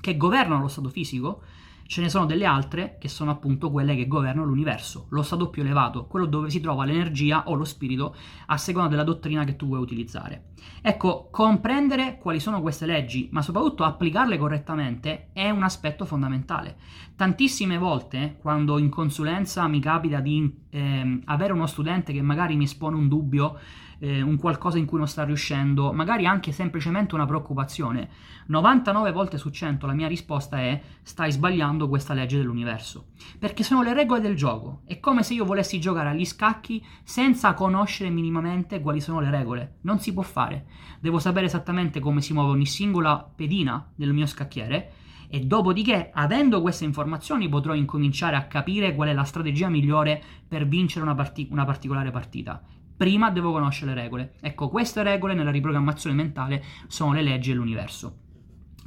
che 0.00 0.16
governano 0.16 0.62
lo 0.62 0.68
stato 0.68 0.88
fisico, 0.88 1.42
Ce 1.86 2.00
ne 2.00 2.08
sono 2.08 2.26
delle 2.26 2.44
altre 2.44 2.96
che 2.98 3.08
sono 3.08 3.30
appunto 3.30 3.70
quelle 3.70 3.94
che 3.94 4.08
governano 4.08 4.46
l'universo, 4.46 5.06
lo 5.10 5.22
stato 5.22 5.50
più 5.50 5.62
elevato, 5.62 6.06
quello 6.06 6.26
dove 6.26 6.50
si 6.50 6.60
trova 6.60 6.84
l'energia 6.84 7.44
o 7.46 7.54
lo 7.54 7.64
spirito 7.64 8.14
a 8.46 8.56
seconda 8.56 8.88
della 8.88 9.04
dottrina 9.04 9.44
che 9.44 9.56
tu 9.56 9.66
vuoi 9.66 9.80
utilizzare. 9.80 10.54
Ecco, 10.82 11.28
comprendere 11.30 12.18
quali 12.18 12.40
sono 12.40 12.60
queste 12.60 12.86
leggi, 12.86 13.28
ma 13.30 13.42
soprattutto 13.42 13.84
applicarle 13.84 14.36
correttamente 14.36 15.30
è 15.32 15.48
un 15.50 15.62
aspetto 15.62 16.04
fondamentale. 16.04 16.76
Tantissime 17.14 17.78
volte, 17.78 18.36
quando 18.40 18.78
in 18.78 18.88
consulenza 18.88 19.66
mi 19.68 19.80
capita 19.80 20.20
di 20.20 20.64
eh, 20.70 21.20
avere 21.24 21.52
uno 21.52 21.66
studente 21.66 22.12
che 22.12 22.22
magari 22.22 22.56
mi 22.56 22.64
espone 22.64 22.96
un 22.96 23.08
dubbio, 23.08 23.58
eh, 23.98 24.20
un 24.20 24.36
qualcosa 24.36 24.78
in 24.78 24.86
cui 24.86 24.98
non 24.98 25.08
sta 25.08 25.24
riuscendo, 25.24 25.92
magari 25.92 26.26
anche 26.26 26.52
semplicemente 26.52 27.14
una 27.14 27.26
preoccupazione, 27.26 28.08
99 28.46 29.12
volte 29.12 29.38
su 29.38 29.50
100 29.50 29.86
la 29.86 29.92
mia 29.92 30.08
risposta 30.08 30.58
è 30.58 30.80
stai 31.02 31.32
sbagliando 31.32 31.88
questa 31.88 32.14
legge 32.14 32.36
dell'universo, 32.36 33.08
perché 33.38 33.62
sono 33.62 33.82
le 33.82 33.94
regole 33.94 34.20
del 34.20 34.36
gioco, 34.36 34.82
è 34.84 35.00
come 35.00 35.22
se 35.22 35.34
io 35.34 35.44
volessi 35.44 35.80
giocare 35.80 36.10
agli 36.10 36.24
scacchi 36.24 36.84
senza 37.02 37.54
conoscere 37.54 38.10
minimamente 38.10 38.80
quali 38.80 39.00
sono 39.00 39.20
le 39.20 39.30
regole, 39.30 39.76
non 39.82 39.98
si 39.98 40.12
può 40.12 40.22
fare, 40.22 40.66
devo 41.00 41.18
sapere 41.18 41.46
esattamente 41.46 42.00
come 42.00 42.20
si 42.20 42.32
muove 42.32 42.50
ogni 42.50 42.66
singola 42.66 43.28
pedina 43.34 43.90
del 43.94 44.12
mio 44.12 44.26
scacchiere 44.26 44.92
e 45.28 45.40
dopodiché, 45.40 46.10
avendo 46.14 46.62
queste 46.62 46.84
informazioni, 46.84 47.48
potrò 47.48 47.74
incominciare 47.74 48.36
a 48.36 48.46
capire 48.46 48.94
qual 48.94 49.08
è 49.08 49.12
la 49.12 49.24
strategia 49.24 49.68
migliore 49.68 50.22
per 50.46 50.68
vincere 50.68 51.04
una, 51.04 51.14
parti- 51.14 51.48
una 51.50 51.64
particolare 51.64 52.12
partita 52.12 52.62
prima 52.96 53.30
devo 53.30 53.52
conoscere 53.52 53.94
le 53.94 54.00
regole. 54.00 54.34
Ecco, 54.40 54.68
queste 54.68 55.02
regole 55.02 55.34
nella 55.34 55.50
riprogrammazione 55.50 56.16
mentale 56.16 56.62
sono 56.86 57.12
le 57.12 57.22
leggi 57.22 57.50
dell'universo. 57.50 58.24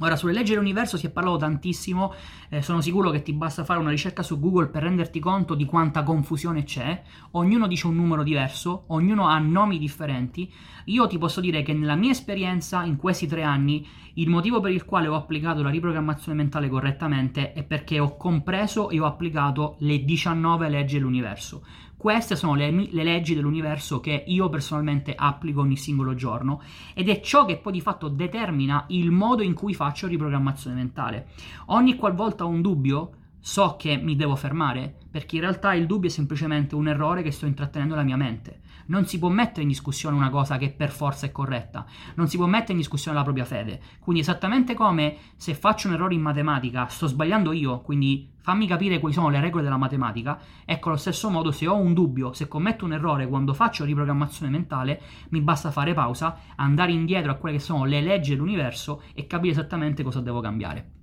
Ora, 0.02 0.16
sulle 0.16 0.32
leggi 0.32 0.52
dell'universo 0.52 0.96
si 0.96 1.06
è 1.06 1.10
parlato 1.10 1.36
tantissimo, 1.36 2.14
eh, 2.48 2.62
sono 2.62 2.80
sicuro 2.80 3.10
che 3.10 3.20
ti 3.20 3.34
basta 3.34 3.64
fare 3.64 3.80
una 3.80 3.90
ricerca 3.90 4.22
su 4.22 4.40
Google 4.40 4.68
per 4.68 4.82
renderti 4.82 5.20
conto 5.20 5.54
di 5.54 5.66
quanta 5.66 6.02
confusione 6.02 6.64
c'è, 6.64 7.02
ognuno 7.32 7.66
dice 7.66 7.86
un 7.86 7.96
numero 7.96 8.22
diverso, 8.22 8.84
ognuno 8.88 9.26
ha 9.26 9.38
nomi 9.38 9.78
differenti. 9.78 10.50
Io 10.86 11.06
ti 11.06 11.18
posso 11.18 11.42
dire 11.42 11.62
che 11.62 11.74
nella 11.74 11.96
mia 11.96 12.12
esperienza, 12.12 12.82
in 12.82 12.96
questi 12.96 13.26
tre 13.26 13.42
anni, 13.42 13.86
il 14.14 14.30
motivo 14.30 14.60
per 14.60 14.72
il 14.72 14.86
quale 14.86 15.06
ho 15.06 15.14
applicato 15.14 15.62
la 15.62 15.68
riprogrammazione 15.68 16.38
mentale 16.38 16.70
correttamente 16.70 17.52
è 17.52 17.62
perché 17.62 18.00
ho 18.00 18.16
compreso 18.16 18.88
e 18.88 18.98
ho 18.98 19.04
applicato 19.04 19.76
le 19.80 20.02
19 20.02 20.70
leggi 20.70 20.94
dell'universo. 20.94 21.62
Queste 22.00 22.34
sono 22.34 22.54
le, 22.54 22.70
le, 22.70 23.04
leggi 23.04 23.34
dell'universo 23.34 24.00
che 24.00 24.24
io 24.26 24.48
personalmente 24.48 25.12
applico 25.14 25.60
ogni 25.60 25.76
singolo 25.76 26.14
giorno 26.14 26.62
ed 26.94 27.10
è 27.10 27.20
ciò 27.20 27.44
che 27.44 27.58
poi 27.58 27.74
di 27.74 27.82
fatto 27.82 28.08
determina 28.08 28.86
il 28.88 29.10
modo 29.10 29.42
in 29.42 29.52
cui 29.52 29.74
faccio 29.74 30.06
riprogrammazione 30.06 30.76
mentale. 30.76 31.26
Ogni 31.66 31.96
qualvolta 31.96 32.46
ho 32.46 32.48
un 32.48 32.62
dubbio, 32.62 33.10
so 33.40 33.76
che 33.78 33.96
mi 33.96 34.16
devo 34.16 34.36
fermare, 34.36 34.94
perché 35.10 35.36
in 35.36 35.42
realtà 35.42 35.74
il 35.74 35.86
dubbio 35.86 36.08
è 36.08 36.12
semplicemente 36.12 36.74
un 36.74 36.88
errore 36.88 37.22
che 37.22 37.30
sto 37.30 37.46
intrattenendo 37.46 37.94
nella 37.94 38.06
mia 38.06 38.16
mente. 38.16 38.60
Non 38.86 39.06
si 39.06 39.18
può 39.18 39.28
mettere 39.28 39.62
in 39.62 39.68
discussione 39.68 40.16
una 40.16 40.30
cosa 40.30 40.58
che 40.58 40.70
per 40.70 40.90
forza 40.90 41.26
è 41.26 41.32
corretta, 41.32 41.86
non 42.16 42.28
si 42.28 42.36
può 42.36 42.46
mettere 42.46 42.72
in 42.72 42.78
discussione 42.78 43.16
la 43.16 43.22
propria 43.22 43.44
fede. 43.44 43.80
Quindi 44.00 44.22
esattamente 44.22 44.74
come 44.74 45.16
se 45.36 45.54
faccio 45.54 45.88
un 45.88 45.94
errore 45.94 46.14
in 46.14 46.20
matematica, 46.20 46.86
sto 46.88 47.06
sbagliando 47.06 47.52
io, 47.52 47.80
quindi 47.80 48.30
fammi 48.42 48.66
capire 48.66 48.98
quali 48.98 49.14
sono 49.14 49.28
le 49.28 49.40
regole 49.40 49.62
della 49.62 49.76
matematica, 49.76 50.40
ecco 50.64 50.88
allo 50.88 50.98
stesso 50.98 51.30
modo 51.30 51.52
se 51.52 51.66
ho 51.66 51.76
un 51.76 51.94
dubbio, 51.94 52.32
se 52.32 52.48
commetto 52.48 52.84
un 52.84 52.92
errore 52.92 53.28
quando 53.28 53.54
faccio 53.54 53.84
riprogrammazione 53.84 54.50
mentale, 54.50 55.00
mi 55.30 55.40
basta 55.40 55.70
fare 55.70 55.94
pausa, 55.94 56.38
andare 56.56 56.92
indietro 56.92 57.30
a 57.30 57.36
quelle 57.36 57.56
che 57.56 57.62
sono 57.62 57.84
le 57.84 58.00
leggi 58.00 58.30
dell'universo 58.30 59.02
e 59.14 59.26
capire 59.26 59.52
esattamente 59.52 60.02
cosa 60.02 60.20
devo 60.20 60.40
cambiare. 60.40 60.99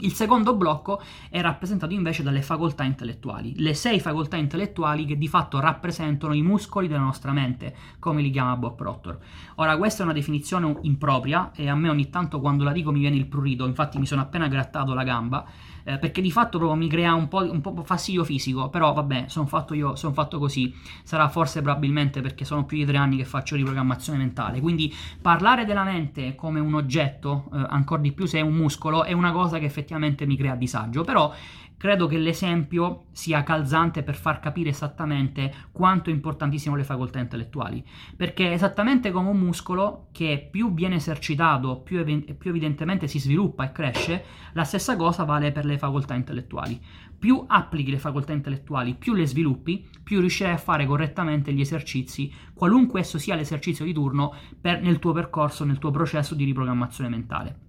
Il 0.00 0.12
secondo 0.12 0.54
blocco 0.54 1.00
è 1.30 1.40
rappresentato 1.40 1.94
invece 1.94 2.22
dalle 2.22 2.42
facoltà 2.42 2.82
intellettuali, 2.82 3.54
le 3.56 3.72
sei 3.72 4.00
facoltà 4.00 4.36
intellettuali 4.36 5.06
che 5.06 5.16
di 5.16 5.28
fatto 5.28 5.60
rappresentano 5.60 6.34
i 6.34 6.42
muscoli 6.42 6.88
della 6.88 7.00
nostra 7.00 7.32
mente, 7.32 7.74
come 7.98 8.20
li 8.20 8.30
chiama 8.30 8.56
Bob 8.56 8.74
Proctor. 8.74 9.18
Ora, 9.54 9.76
questa 9.76 10.02
è 10.02 10.04
una 10.04 10.12
definizione 10.12 10.76
impropria 10.82 11.52
e 11.54 11.68
a 11.68 11.74
me 11.76 11.88
ogni 11.88 12.10
tanto 12.10 12.40
quando 12.40 12.64
la 12.64 12.72
dico 12.72 12.90
mi 12.90 12.98
viene 12.98 13.16
il 13.16 13.26
prurito, 13.26 13.66
infatti 13.66 13.98
mi 13.98 14.06
sono 14.06 14.22
appena 14.22 14.48
grattato 14.48 14.92
la 14.92 15.04
gamba 15.04 15.46
eh, 15.86 15.98
perché 15.98 16.20
di 16.20 16.32
fatto 16.32 16.58
proprio 16.58 16.76
mi 16.76 16.88
crea 16.88 17.14
un 17.14 17.28
po', 17.28 17.48
un 17.48 17.60
po', 17.60 17.72
fastidio 17.84 18.24
fisico, 18.24 18.68
però 18.68 18.92
vabbè, 18.92 19.26
sono 19.28 19.46
fatto 19.46 19.72
io, 19.72 19.94
sono 19.94 20.12
fatto 20.12 20.38
così, 20.38 20.74
sarà 21.04 21.28
forse 21.28 21.62
probabilmente 21.62 22.20
perché 22.20 22.44
sono 22.44 22.64
più 22.64 22.76
di 22.76 22.84
tre 22.84 22.96
anni 22.96 23.16
che 23.16 23.24
faccio 23.24 23.54
riprogrammazione 23.54 24.18
mentale, 24.18 24.60
quindi 24.60 24.92
parlare 25.22 25.64
della 25.64 25.84
mente 25.84 26.34
come 26.34 26.58
un 26.58 26.74
oggetto, 26.74 27.48
eh, 27.54 27.64
ancora 27.68 28.00
di 28.00 28.10
più 28.10 28.26
se 28.26 28.38
è 28.38 28.42
un 28.42 28.54
muscolo, 28.54 29.04
è 29.04 29.12
una 29.12 29.30
cosa 29.30 29.60
che 29.60 29.64
effettivamente 29.64 30.26
mi 30.26 30.36
crea 30.36 30.56
disagio, 30.56 31.04
però 31.04 31.32
Credo 31.86 32.08
che 32.08 32.18
l'esempio 32.18 33.04
sia 33.12 33.44
calzante 33.44 34.02
per 34.02 34.16
far 34.16 34.40
capire 34.40 34.70
esattamente 34.70 35.54
quanto 35.70 36.10
importantissimo 36.10 36.74
le 36.74 36.82
facoltà 36.82 37.20
intellettuali, 37.20 37.86
perché 38.16 38.50
esattamente 38.50 39.12
come 39.12 39.28
un 39.28 39.38
muscolo 39.38 40.08
che 40.10 40.48
più 40.50 40.74
viene 40.74 40.96
esercitato, 40.96 41.82
più, 41.82 42.00
ev- 42.00 42.32
più 42.32 42.50
evidentemente 42.50 43.06
si 43.06 43.20
sviluppa 43.20 43.66
e 43.66 43.70
cresce, 43.70 44.24
la 44.54 44.64
stessa 44.64 44.96
cosa 44.96 45.22
vale 45.22 45.52
per 45.52 45.64
le 45.64 45.78
facoltà 45.78 46.14
intellettuali. 46.14 46.82
Più 47.16 47.44
applichi 47.46 47.92
le 47.92 48.00
facoltà 48.00 48.32
intellettuali, 48.32 48.96
più 48.96 49.14
le 49.14 49.24
sviluppi, 49.24 49.88
più 50.02 50.18
riuscirai 50.18 50.54
a 50.54 50.58
fare 50.58 50.86
correttamente 50.86 51.52
gli 51.52 51.60
esercizi, 51.60 52.32
qualunque 52.52 52.98
esso 52.98 53.16
sia 53.16 53.36
l'esercizio 53.36 53.84
di 53.84 53.92
turno, 53.92 54.34
per, 54.60 54.80
nel 54.82 54.98
tuo 54.98 55.12
percorso, 55.12 55.64
nel 55.64 55.78
tuo 55.78 55.92
processo 55.92 56.34
di 56.34 56.42
riprogrammazione 56.42 57.08
mentale. 57.10 57.65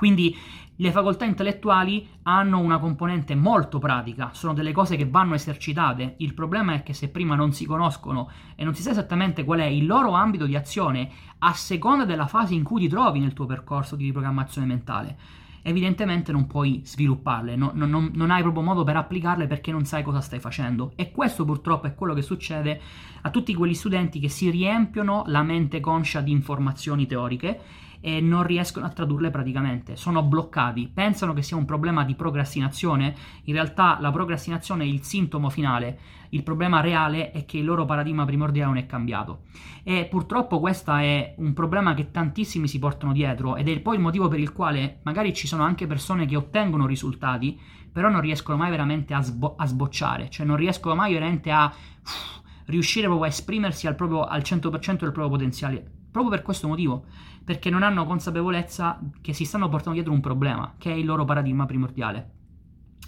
Quindi 0.00 0.34
le 0.76 0.92
facoltà 0.92 1.26
intellettuali 1.26 2.08
hanno 2.22 2.58
una 2.58 2.78
componente 2.78 3.34
molto 3.34 3.78
pratica, 3.78 4.30
sono 4.32 4.54
delle 4.54 4.72
cose 4.72 4.96
che 4.96 5.06
vanno 5.06 5.34
esercitate. 5.34 6.14
Il 6.20 6.32
problema 6.32 6.72
è 6.72 6.82
che 6.82 6.94
se 6.94 7.10
prima 7.10 7.34
non 7.34 7.52
si 7.52 7.66
conoscono 7.66 8.30
e 8.56 8.64
non 8.64 8.74
si 8.74 8.80
sa 8.80 8.92
esattamente 8.92 9.44
qual 9.44 9.60
è 9.60 9.66
il 9.66 9.84
loro 9.84 10.12
ambito 10.12 10.46
di 10.46 10.56
azione 10.56 11.10
a 11.40 11.52
seconda 11.52 12.06
della 12.06 12.26
fase 12.26 12.54
in 12.54 12.62
cui 12.62 12.80
ti 12.80 12.88
trovi 12.88 13.18
nel 13.20 13.34
tuo 13.34 13.44
percorso 13.44 13.94
di 13.94 14.04
riprogrammazione 14.04 14.66
mentale, 14.66 15.18
evidentemente 15.60 16.32
non 16.32 16.46
puoi 16.46 16.80
svilupparle, 16.82 17.56
no, 17.56 17.72
no, 17.74 17.84
non, 17.84 18.10
non, 18.14 18.30
hai 18.30 18.40
proprio 18.40 18.62
modo 18.62 18.82
per 18.82 18.96
applicarle 18.96 19.46
perché 19.46 19.70
non 19.70 19.84
sai 19.84 20.02
cosa 20.02 20.22
stai 20.22 20.40
facendo. 20.40 20.92
E 20.96 21.10
questo 21.10 21.44
purtroppo 21.44 21.88
è 21.88 21.94
quello 21.94 22.14
che 22.14 22.22
succede 22.22 22.80
a 23.20 23.28
tutti 23.28 23.54
quegli 23.54 23.74
studenti 23.74 24.18
che 24.18 24.30
si 24.30 24.48
riempiono 24.48 25.24
la 25.26 25.42
mente 25.42 25.78
conscia 25.78 26.22
di 26.22 26.30
informazioni 26.30 27.04
teoriche 27.04 27.88
e 28.00 28.20
non 28.20 28.44
riescono 28.44 28.86
a 28.86 28.90
tradurle 28.90 29.30
praticamente, 29.30 29.96
sono 29.96 30.22
bloccati, 30.22 30.90
pensano 30.92 31.32
che 31.32 31.42
sia 31.42 31.56
un 31.56 31.64
problema 31.64 32.04
di 32.04 32.14
procrastinazione, 32.14 33.14
in 33.44 33.54
realtà 33.54 33.98
la 34.00 34.10
procrastinazione 34.10 34.84
è 34.84 34.86
il 34.86 35.02
sintomo 35.02 35.50
finale, 35.50 35.98
il 36.30 36.42
problema 36.42 36.80
reale 36.80 37.32
è 37.32 37.44
che 37.44 37.58
il 37.58 37.64
loro 37.64 37.84
paradigma 37.84 38.24
primordiale 38.24 38.68
non 38.68 38.78
è 38.78 38.86
cambiato. 38.86 39.42
E 39.82 40.06
purtroppo 40.08 40.60
questo 40.60 40.94
è 40.94 41.34
un 41.38 41.52
problema 41.52 41.94
che 41.94 42.10
tantissimi 42.10 42.68
si 42.68 42.78
portano 42.78 43.12
dietro 43.12 43.56
ed 43.56 43.68
è 43.68 43.80
poi 43.80 43.96
il 43.96 44.02
motivo 44.02 44.28
per 44.28 44.38
il 44.38 44.52
quale 44.52 45.00
magari 45.02 45.34
ci 45.34 45.46
sono 45.46 45.64
anche 45.64 45.86
persone 45.86 46.26
che 46.26 46.36
ottengono 46.36 46.86
risultati 46.86 47.58
però 47.92 48.08
non 48.08 48.20
riescono 48.20 48.56
mai 48.56 48.70
veramente 48.70 49.14
a, 49.14 49.20
sbo- 49.20 49.56
a 49.56 49.66
sbocciare, 49.66 50.30
cioè 50.30 50.46
non 50.46 50.56
riescono 50.56 50.94
mai 50.94 51.12
veramente 51.12 51.50
a 51.50 51.66
uff, 51.66 52.40
riuscire 52.66 53.06
proprio 53.06 53.26
a 53.26 53.30
esprimersi 53.30 53.86
al, 53.86 53.94
proprio, 53.94 54.24
al 54.24 54.42
100% 54.42 54.70
del 54.70 55.12
proprio 55.12 55.28
potenziale, 55.28 55.90
proprio 56.10 56.32
per 56.32 56.42
questo 56.42 56.68
motivo 56.68 57.06
perché 57.50 57.68
non 57.68 57.82
hanno 57.82 58.06
consapevolezza 58.06 59.00
che 59.20 59.32
si 59.32 59.44
stanno 59.44 59.68
portando 59.68 59.94
dietro 59.94 60.12
un 60.12 60.20
problema, 60.20 60.74
che 60.78 60.92
è 60.92 60.94
il 60.94 61.04
loro 61.04 61.24
paradigma 61.24 61.66
primordiale. 61.66 62.30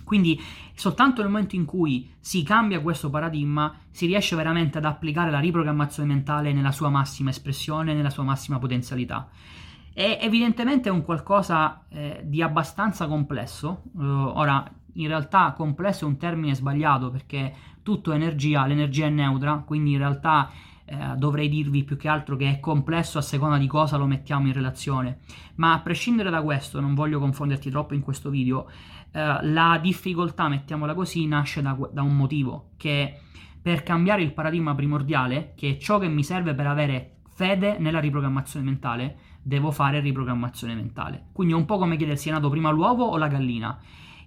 Quindi 0.02 0.36
soltanto 0.74 1.22
nel 1.22 1.30
momento 1.30 1.54
in 1.54 1.64
cui 1.64 2.12
si 2.18 2.42
cambia 2.42 2.80
questo 2.80 3.08
paradigma 3.08 3.72
si 3.92 4.06
riesce 4.06 4.34
veramente 4.34 4.78
ad 4.78 4.84
applicare 4.84 5.30
la 5.30 5.38
riprogrammazione 5.38 6.12
mentale 6.12 6.52
nella 6.52 6.72
sua 6.72 6.88
massima 6.88 7.30
espressione, 7.30 7.94
nella 7.94 8.10
sua 8.10 8.24
massima 8.24 8.58
potenzialità. 8.58 9.28
È 9.94 10.18
evidentemente 10.20 10.90
un 10.90 11.04
qualcosa 11.04 11.84
eh, 11.88 12.22
di 12.24 12.42
abbastanza 12.42 13.06
complesso. 13.06 13.82
Uh, 13.92 14.02
ora, 14.02 14.68
in 14.94 15.06
realtà 15.06 15.52
complesso 15.52 16.04
è 16.04 16.08
un 16.08 16.16
termine 16.16 16.56
sbagliato 16.56 17.12
perché 17.12 17.54
tutto 17.84 18.10
è 18.10 18.16
energia, 18.16 18.66
l'energia 18.66 19.06
è 19.06 19.10
neutra, 19.10 19.62
quindi 19.64 19.92
in 19.92 19.98
realtà 19.98 20.50
eh, 20.92 21.16
dovrei 21.16 21.48
dirvi 21.48 21.84
più 21.84 21.96
che 21.96 22.06
altro 22.06 22.36
che 22.36 22.50
è 22.50 22.60
complesso 22.60 23.16
a 23.16 23.22
seconda 23.22 23.56
di 23.56 23.66
cosa 23.66 23.96
lo 23.96 24.04
mettiamo 24.04 24.48
in 24.48 24.52
relazione. 24.52 25.20
Ma 25.54 25.72
a 25.72 25.80
prescindere 25.80 26.28
da 26.28 26.42
questo, 26.42 26.80
non 26.80 26.94
voglio 26.94 27.18
confonderti 27.18 27.70
troppo 27.70 27.94
in 27.94 28.02
questo 28.02 28.28
video, 28.28 28.68
eh, 29.10 29.38
la 29.42 29.78
difficoltà, 29.80 30.48
mettiamola 30.48 30.92
così, 30.92 31.26
nasce 31.26 31.62
da, 31.62 31.74
da 31.90 32.02
un 32.02 32.14
motivo, 32.14 32.72
che 32.76 33.20
per 33.62 33.82
cambiare 33.82 34.20
il 34.22 34.34
paradigma 34.34 34.74
primordiale, 34.74 35.54
che 35.56 35.70
è 35.70 35.76
ciò 35.78 35.98
che 35.98 36.08
mi 36.08 36.22
serve 36.22 36.52
per 36.52 36.66
avere 36.66 37.20
fede 37.30 37.78
nella 37.78 37.98
riprogrammazione 37.98 38.66
mentale, 38.66 39.16
devo 39.40 39.70
fare 39.70 40.00
riprogrammazione 40.00 40.74
mentale. 40.74 41.28
Quindi 41.32 41.54
è 41.54 41.56
un 41.56 41.64
po' 41.64 41.78
come 41.78 41.96
chiedersi 41.96 42.28
è 42.28 42.32
nato 42.32 42.50
prima 42.50 42.70
l'uovo 42.70 43.04
o 43.04 43.16
la 43.16 43.28
gallina. 43.28 43.78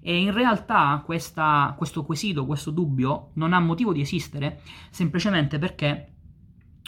E 0.02 0.18
in 0.18 0.34
realtà 0.34 1.02
questa, 1.06 1.76
questo 1.78 2.04
quesito, 2.04 2.46
questo 2.46 2.72
dubbio 2.72 3.32
non 3.34 3.54
ha 3.54 3.60
motivo 3.60 3.94
di 3.94 4.02
esistere 4.02 4.62
semplicemente 4.90 5.58
perché 5.58 6.15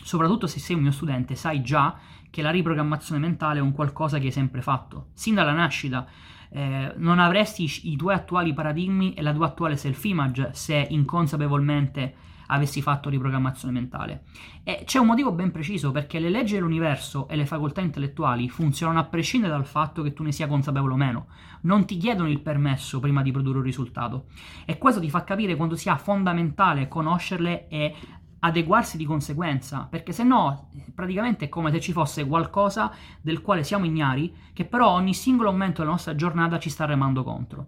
soprattutto 0.03 0.47
se 0.47 0.59
sei 0.59 0.75
un 0.75 0.83
mio 0.83 0.91
studente, 0.91 1.35
sai 1.35 1.61
già 1.61 1.97
che 2.29 2.41
la 2.41 2.51
riprogrammazione 2.51 3.19
mentale 3.19 3.59
è 3.59 3.61
un 3.61 3.71
qualcosa 3.71 4.19
che 4.19 4.25
hai 4.25 4.31
sempre 4.31 4.61
fatto, 4.61 5.07
sin 5.13 5.35
dalla 5.35 5.53
nascita. 5.53 6.05
Eh, 6.49 6.93
non 6.97 7.19
avresti 7.19 7.69
i 7.91 7.97
tuoi 7.97 8.13
attuali 8.13 8.53
paradigmi 8.53 9.13
e 9.13 9.21
la 9.21 9.33
tua 9.33 9.47
attuale 9.47 9.75
self-image 9.75 10.51
se 10.53 10.87
inconsapevolmente 10.89 12.15
avessi 12.47 12.81
fatto 12.81 13.09
riprogrammazione 13.09 13.73
mentale. 13.73 14.23
E 14.63 14.83
c'è 14.85 14.99
un 14.99 15.07
motivo 15.07 15.31
ben 15.31 15.51
preciso 15.51 15.91
perché 15.91 16.19
le 16.19 16.29
leggi 16.29 16.53
dell'universo 16.53 17.27
e 17.27 17.35
le 17.35 17.45
facoltà 17.45 17.81
intellettuali 17.81 18.49
funzionano 18.49 18.99
a 18.99 19.05
prescindere 19.05 19.51
dal 19.53 19.65
fatto 19.65 20.01
che 20.01 20.13
tu 20.13 20.23
ne 20.23 20.31
sia 20.31 20.47
consapevole 20.47 20.93
o 20.93 20.97
meno. 20.97 21.27
Non 21.61 21.85
ti 21.85 21.97
chiedono 21.97 22.29
il 22.29 22.41
permesso 22.41 22.99
prima 22.99 23.21
di 23.21 23.31
produrre 23.31 23.57
un 23.57 23.63
risultato. 23.63 24.25
E 24.65 24.77
questo 24.77 24.99
ti 24.99 25.09
fa 25.09 25.23
capire 25.23 25.55
quanto 25.55 25.75
sia 25.75 25.97
fondamentale 25.97 26.87
conoscerle 26.87 27.67
e 27.67 27.95
adeguarsi 28.39 28.97
di 28.97 29.05
conseguenza, 29.05 29.87
perché 29.89 30.11
se 30.11 30.23
no 30.23 30.69
praticamente 30.93 31.45
è 31.45 31.49
come 31.49 31.71
se 31.71 31.79
ci 31.79 31.91
fosse 31.91 32.25
qualcosa 32.25 32.91
del 33.21 33.41
quale 33.41 33.63
siamo 33.63 33.85
ignari, 33.85 34.33
che 34.53 34.65
però 34.65 34.89
ogni 34.89 35.13
singolo 35.13 35.51
momento 35.51 35.79
della 35.81 35.91
nostra 35.91 36.15
giornata 36.15 36.59
ci 36.59 36.69
sta 36.69 36.85
remando 36.85 37.23
contro. 37.23 37.67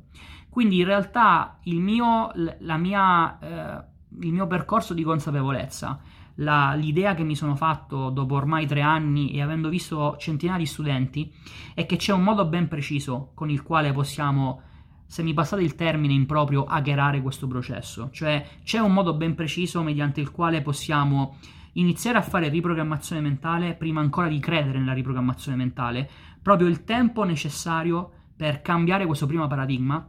Quindi 0.49 0.79
in 0.79 0.85
realtà 0.85 1.59
il 1.63 1.79
mio, 1.79 2.31
mia, 2.59 3.39
eh, 3.39 3.83
il 4.21 4.33
mio 4.33 4.47
percorso 4.47 4.93
di 4.93 5.03
consapevolezza, 5.03 5.99
la, 6.35 6.73
l'idea 6.73 7.15
che 7.15 7.23
mi 7.23 7.35
sono 7.35 7.55
fatto 7.55 8.09
dopo 8.09 8.35
ormai 8.35 8.65
tre 8.65 8.81
anni 8.81 9.31
e 9.31 9.41
avendo 9.41 9.69
visto 9.69 10.15
centinaia 10.17 10.57
di 10.57 10.65
studenti, 10.65 11.31
è 11.73 11.85
che 11.85 11.97
c'è 11.97 12.13
un 12.13 12.23
modo 12.23 12.45
ben 12.45 12.67
preciso 12.67 13.31
con 13.35 13.49
il 13.49 13.61
quale 13.61 13.91
possiamo 13.91 14.61
se 15.09 15.23
mi 15.23 15.33
passate 15.33 15.63
il 15.63 15.73
termine 15.73 16.13
improprio, 16.13 16.65
hackerare 16.65 17.19
questo 17.19 17.47
processo. 17.47 18.09
Cioè 18.11 18.45
c'è 18.63 18.77
un 18.77 18.93
modo 18.93 19.15
ben 19.15 19.33
preciso 19.33 19.81
mediante 19.81 20.21
il 20.21 20.29
quale 20.29 20.61
possiamo 20.61 21.37
iniziare 21.73 22.19
a 22.19 22.21
fare 22.21 22.47
riprogrammazione 22.47 23.19
mentale 23.19 23.73
prima 23.73 24.01
ancora 24.01 24.27
di 24.27 24.37
credere 24.37 24.77
nella 24.77 24.93
riprogrammazione 24.93 25.57
mentale, 25.57 26.07
proprio 26.43 26.67
il 26.67 26.83
tempo 26.83 27.23
necessario 27.23 28.11
per 28.35 28.61
cambiare 28.61 29.07
questo 29.07 29.25
primo 29.25 29.47
paradigma 29.47 30.07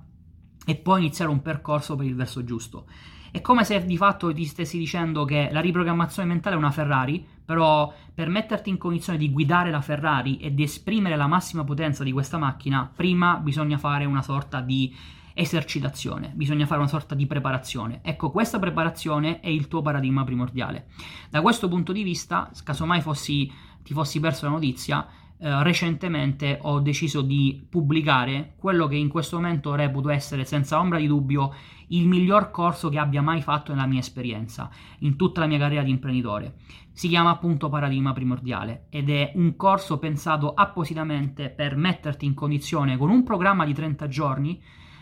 e 0.67 0.77
poi 0.77 1.01
iniziare 1.01 1.31
un 1.31 1.41
percorso 1.41 1.97
per 1.97 2.05
il 2.05 2.15
verso 2.15 2.45
giusto. 2.45 2.85
È 3.33 3.41
come 3.41 3.65
se 3.65 3.85
di 3.85 3.97
fatto 3.97 4.33
ti 4.33 4.45
stessi 4.45 4.77
dicendo 4.77 5.25
che 5.25 5.51
la 5.53 5.61
riprogrammazione 5.61 6.29
mentale 6.29 6.57
è 6.57 6.59
una 6.59 6.73
Ferrari, 6.73 7.25
però 7.45 7.93
per 8.13 8.29
metterti 8.29 8.71
in 8.71 8.79
condizione 8.79 9.19
di 9.19 9.31
guidare 9.31 9.71
la 9.71 9.81
Ferrari 9.81 10.39
e 10.39 10.53
di 10.53 10.65
esprimere 10.65 11.17
la 11.17 11.27
massima 11.27 11.63
potenza 11.65 12.03
di 12.03 12.13
questa 12.13 12.39
macchina, 12.39 12.91
prima 12.95 13.37
bisogna 13.37 13.79
fare 13.79 14.05
una 14.05 14.23
sorta 14.23 14.61
di 14.61 14.95
esercitazione, 15.35 16.33
bisogna 16.35 16.67
fare 16.67 16.81
una 16.81 16.89
sorta 16.89 17.15
di 17.15 17.27
preparazione. 17.27 18.01
Ecco, 18.03 18.31
questa 18.31 18.59
preparazione 18.59 19.41
è 19.41 19.49
il 19.49 19.69
tuo 19.69 19.81
paradigma 19.81 20.25
primordiale. 20.25 20.89
Da 21.31 21.41
questo 21.41 21.69
punto 21.69 21.93
di 21.93 22.03
vista, 22.03 22.51
casomai 22.65 23.01
fossi, 23.01 23.51
ti 23.83 23.93
fossi 23.93 24.21
perso 24.21 24.47
la 24.47 24.53
notizia, 24.53 25.07
eh, 25.43 25.63
recentemente 25.63 26.59
ho 26.61 26.81
deciso 26.81 27.23
di 27.23 27.67
pubblicare 27.67 28.53
quello 28.59 28.87
che 28.87 28.97
in 28.97 29.09
questo 29.09 29.37
momento 29.37 29.75
reputo 29.75 30.11
essere 30.11 30.45
senza 30.45 30.79
ombra 30.79 30.99
di 30.99 31.07
dubbio 31.07 31.55
il 31.89 32.07
miglior 32.07 32.51
corso 32.51 32.91
che 32.91 32.99
abbia 32.99 33.23
mai 33.23 33.41
fatto 33.41 33.73
nella 33.73 33.87
mia 33.87 34.01
esperienza, 34.01 34.71
in 34.99 35.17
tutta 35.17 35.41
la 35.41 35.47
mia 35.47 35.59
carriera 35.59 35.83
di 35.83 35.91
imprenditore. 35.91 36.57
Si 36.93 37.09
chiama 37.09 37.31
appunto 37.31 37.71
Paradigma 37.71 38.13
Primordiale 38.13 38.87
ed 38.91 39.09
è 39.09 39.33
un 39.37 39.57
corso 39.57 39.99
pensato 39.99 40.53
appositamente 40.53 41.49
per 41.49 41.75
metterti 41.75 42.27
in 42.27 42.35
condizione 42.35 42.99
con 42.99 43.09
un 43.09 43.25
programma 43.25 43.65
di 43.65 43.73
30 43.73 44.09
giorni 44.09 44.61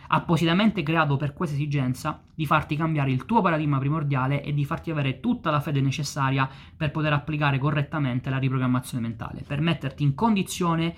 appositamente 0.08 0.82
creato 0.82 1.16
per 1.16 1.32
questa 1.32 1.54
esigenza 1.54 2.22
di 2.34 2.46
farti 2.46 2.76
cambiare 2.76 3.10
il 3.10 3.24
tuo 3.24 3.40
paradigma 3.40 3.78
primordiale 3.78 4.42
e 4.42 4.52
di 4.52 4.64
farti 4.64 4.90
avere 4.90 5.20
tutta 5.20 5.50
la 5.50 5.60
fede 5.60 5.80
necessaria 5.80 6.48
per 6.76 6.90
poter 6.90 7.12
applicare 7.12 7.58
correttamente 7.58 8.30
la 8.30 8.38
riprogrammazione 8.38 9.06
mentale, 9.06 9.42
per 9.46 9.60
metterti 9.60 10.02
in 10.02 10.14
condizione 10.14 10.94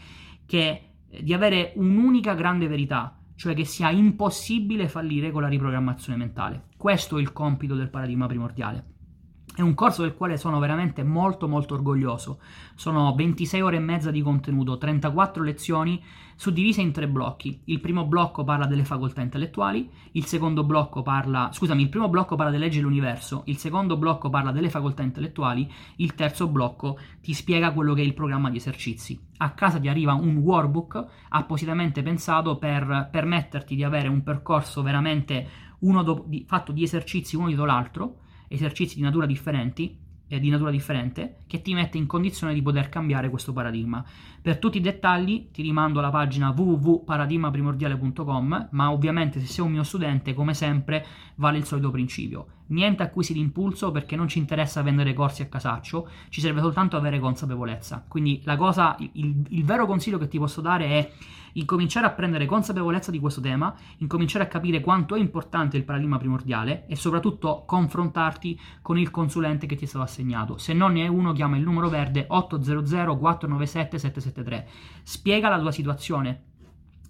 che, 0.47 0.83
eh, 1.09 1.23
di 1.23 1.33
avere 1.33 1.73
un'unica 1.76 2.35
grande 2.35 2.69
verità, 2.69 3.17
cioè 3.35 3.55
che 3.55 3.64
sia 3.64 3.90
impossibile 3.90 4.88
fallire 4.88 5.31
con 5.31 5.43
la 5.43 5.49
riprogrammazione 5.49 6.19
mentale. 6.19 6.64
Questo 6.76 7.19
è 7.19 7.21
il 7.21 7.33
compito 7.33 7.75
del 7.75 7.88
paradigma 7.88 8.26
primordiale. 8.26 8.85
È 9.61 9.62
un 9.62 9.75
corso 9.75 10.00
del 10.00 10.14
quale 10.14 10.38
sono 10.38 10.59
veramente 10.59 11.05
molto 11.05 11.47
molto 11.47 11.75
orgoglioso. 11.75 12.40
Sono 12.75 13.14
26 13.14 13.61
ore 13.61 13.76
e 13.76 13.81
mezza 13.81 14.11
di 14.11 14.23
contenuto, 14.23 14.79
34 14.79 15.43
lezioni 15.43 16.02
suddivise 16.35 16.81
in 16.81 16.93
tre 16.93 17.07
blocchi. 17.07 17.61
Il 17.67 17.79
primo 17.79 18.07
blocco 18.07 18.43
parla 18.43 18.64
delle 18.64 18.87
facoltà 18.87 19.21
intellettuali, 19.21 19.90
il 20.12 20.25
secondo 20.25 20.64
blocco 20.64 21.02
parla, 21.02 21.50
scusami, 21.52 21.82
il 21.82 21.91
primo 21.91 22.08
blocco 22.08 22.37
parla 22.37 22.50
delle 22.50 22.65
leggi 22.65 22.78
dell'universo, 22.78 23.43
il 23.49 23.58
secondo 23.58 23.99
blocco 23.99 24.30
parla 24.30 24.50
delle 24.50 24.71
facoltà 24.71 25.02
intellettuali, 25.02 25.71
il 25.97 26.15
terzo 26.15 26.49
blocco 26.49 26.99
ti 27.21 27.34
spiega 27.34 27.73
quello 27.73 27.93
che 27.93 28.00
è 28.00 28.06
il 28.06 28.15
programma 28.15 28.49
di 28.49 28.56
esercizi. 28.56 29.21
A 29.37 29.50
casa 29.50 29.78
ti 29.78 29.89
arriva 29.89 30.15
un 30.15 30.39
workbook 30.39 31.04
appositamente 31.28 32.02
pensato 32.02 32.56
per 32.56 33.11
permetterti 33.13 33.76
di 33.76 33.84
avere 33.84 34.08
un 34.08 34.23
percorso 34.23 34.80
veramente 34.80 35.47
do- 35.78 36.25
di, 36.26 36.47
fatto 36.49 36.73
di 36.73 36.82
esercizi 36.82 37.37
uno 37.37 37.49
dietro 37.49 37.67
l'altro 37.67 38.21
esercizi 38.50 38.97
di 38.97 39.02
natura 39.02 39.26
differenti 39.26 40.08
eh, 40.30 40.39
di 40.39 40.49
natura 40.49 40.71
differente 40.71 41.41
che 41.47 41.60
ti 41.60 41.75
mette 41.75 41.99
in 41.99 42.06
condizione 42.06 42.54
di 42.54 42.63
poter 42.63 42.89
cambiare 42.89 43.28
questo 43.28 43.52
paradigma. 43.52 44.02
Per 44.41 44.58
tutti 44.58 44.78
i 44.78 44.80
dettagli 44.80 45.50
ti 45.50 45.60
rimando 45.60 45.99
alla 45.99 46.10
pagina 46.10 46.54
www.paradigmaprimordiale.com, 46.56 48.69
ma 48.71 48.93
ovviamente 48.93 49.41
se 49.41 49.47
sei 49.47 49.65
un 49.65 49.73
mio 49.73 49.82
studente, 49.82 50.32
come 50.32 50.54
sempre, 50.54 51.04
vale 51.34 51.58
il 51.58 51.65
solito 51.65 51.91
principio. 51.91 52.47
Niente 52.71 53.02
acquisi 53.02 53.33
di 53.33 53.41
impulso 53.41 53.91
perché 53.91 54.17
non 54.17 54.28
ci 54.28 54.39
interessa 54.39 54.83
vendere 54.83 55.13
corsi 55.13 55.43
a 55.43 55.47
casaccio, 55.47 56.09
ci 56.28 56.41
serve 56.41 56.61
soltanto 56.61 56.97
avere 56.97 57.19
consapevolezza. 57.19 58.04
Quindi 58.06 58.41
la 58.45 58.56
cosa, 58.56 58.97
il, 58.99 59.45
il 59.49 59.65
vero 59.65 59.87
consiglio 59.87 60.19
che 60.19 60.28
ti 60.28 60.39
posso 60.39 60.61
dare 60.61 60.87
è 60.87 61.13
incominciare 61.54 62.06
a 62.06 62.11
prendere 62.11 62.47
consapevolezza 62.47 63.11
di 63.11 63.19
questo 63.19 63.41
tema, 63.41 63.75
incominciare 63.99 64.45
a 64.45 64.49
capire 64.49 64.80
quanto 64.80 65.15
è 65.15 65.19
importante 65.19 65.76
il 65.76 65.85
paradigma 65.85 66.19
primordiale 66.19 66.87
e 66.87 66.97
soprattutto 66.97 67.65
confrontarti 67.67 68.59
con 68.83 68.99
il 68.99 69.11
consulente 69.11 69.67
che 69.67 69.76
ti 69.76 69.85
è 69.85 69.89
stato 69.89 70.04
assegnato. 70.04 70.59
Se 70.59 70.73
non 70.73 70.93
ne 70.93 71.02
hai 71.02 71.09
uno, 71.09 71.33
chiama 71.33 71.56
il 71.56 71.63
numero 71.63 71.89
verde 71.89 72.26
800 72.28 73.17
497 73.19 73.99
773. 73.99 74.69
Spiega 75.02 75.49
la 75.49 75.59
tua 75.59 75.73
situazione, 75.73 76.50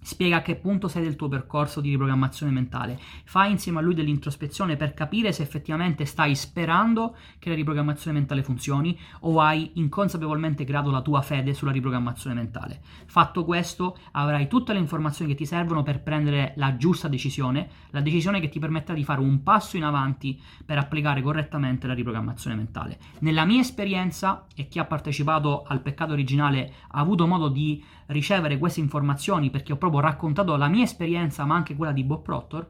Spiega 0.03 0.37
a 0.37 0.41
che 0.41 0.55
punto 0.55 0.87
sei 0.87 1.03
del 1.03 1.15
tuo 1.15 1.27
percorso 1.27 1.79
di 1.79 1.91
riprogrammazione 1.91 2.51
mentale. 2.51 2.99
Fai 3.23 3.51
insieme 3.51 3.77
a 3.77 3.81
lui 3.81 3.93
dell'introspezione 3.93 4.75
per 4.75 4.95
capire 4.95 5.31
se 5.31 5.43
effettivamente 5.43 6.05
stai 6.05 6.35
sperando 6.35 7.15
che 7.37 7.49
la 7.49 7.55
riprogrammazione 7.55 8.17
mentale 8.17 8.41
funzioni 8.41 8.97
o 9.21 9.39
hai 9.39 9.71
inconsapevolmente 9.75 10.63
creato 10.63 10.89
la 10.89 11.01
tua 11.01 11.21
fede 11.21 11.53
sulla 11.53 11.71
riprogrammazione 11.71 12.35
mentale. 12.35 12.81
Fatto 13.05 13.45
questo, 13.45 13.97
avrai 14.11 14.47
tutte 14.47 14.73
le 14.73 14.79
informazioni 14.79 15.31
che 15.31 15.37
ti 15.37 15.45
servono 15.45 15.83
per 15.83 16.01
prendere 16.01 16.53
la 16.55 16.77
giusta 16.77 17.07
decisione, 17.07 17.69
la 17.91 18.01
decisione 18.01 18.39
che 18.39 18.49
ti 18.49 18.59
permetterà 18.59 18.97
di 18.97 19.03
fare 19.03 19.21
un 19.21 19.43
passo 19.43 19.77
in 19.77 19.83
avanti 19.83 20.41
per 20.65 20.79
applicare 20.79 21.21
correttamente 21.21 21.85
la 21.85 21.93
riprogrammazione 21.93 22.55
mentale. 22.55 22.97
Nella 23.19 23.45
mia 23.45 23.61
esperienza, 23.61 24.47
e 24.55 24.67
chi 24.67 24.79
ha 24.79 24.85
partecipato 24.85 25.63
al 25.63 25.81
peccato 25.81 26.13
originale 26.13 26.73
ha 26.89 26.99
avuto 26.99 27.27
modo 27.27 27.49
di 27.49 27.83
ricevere 28.11 28.57
queste 28.57 28.79
informazioni 28.79 29.49
perché 29.49 29.73
ho 29.73 29.77
proprio 29.77 30.01
raccontato 30.01 30.55
la 30.55 30.67
mia 30.67 30.83
esperienza 30.83 31.45
ma 31.45 31.55
anche 31.55 31.75
quella 31.75 31.91
di 31.91 32.03
Bob 32.03 32.21
Proctor 32.21 32.67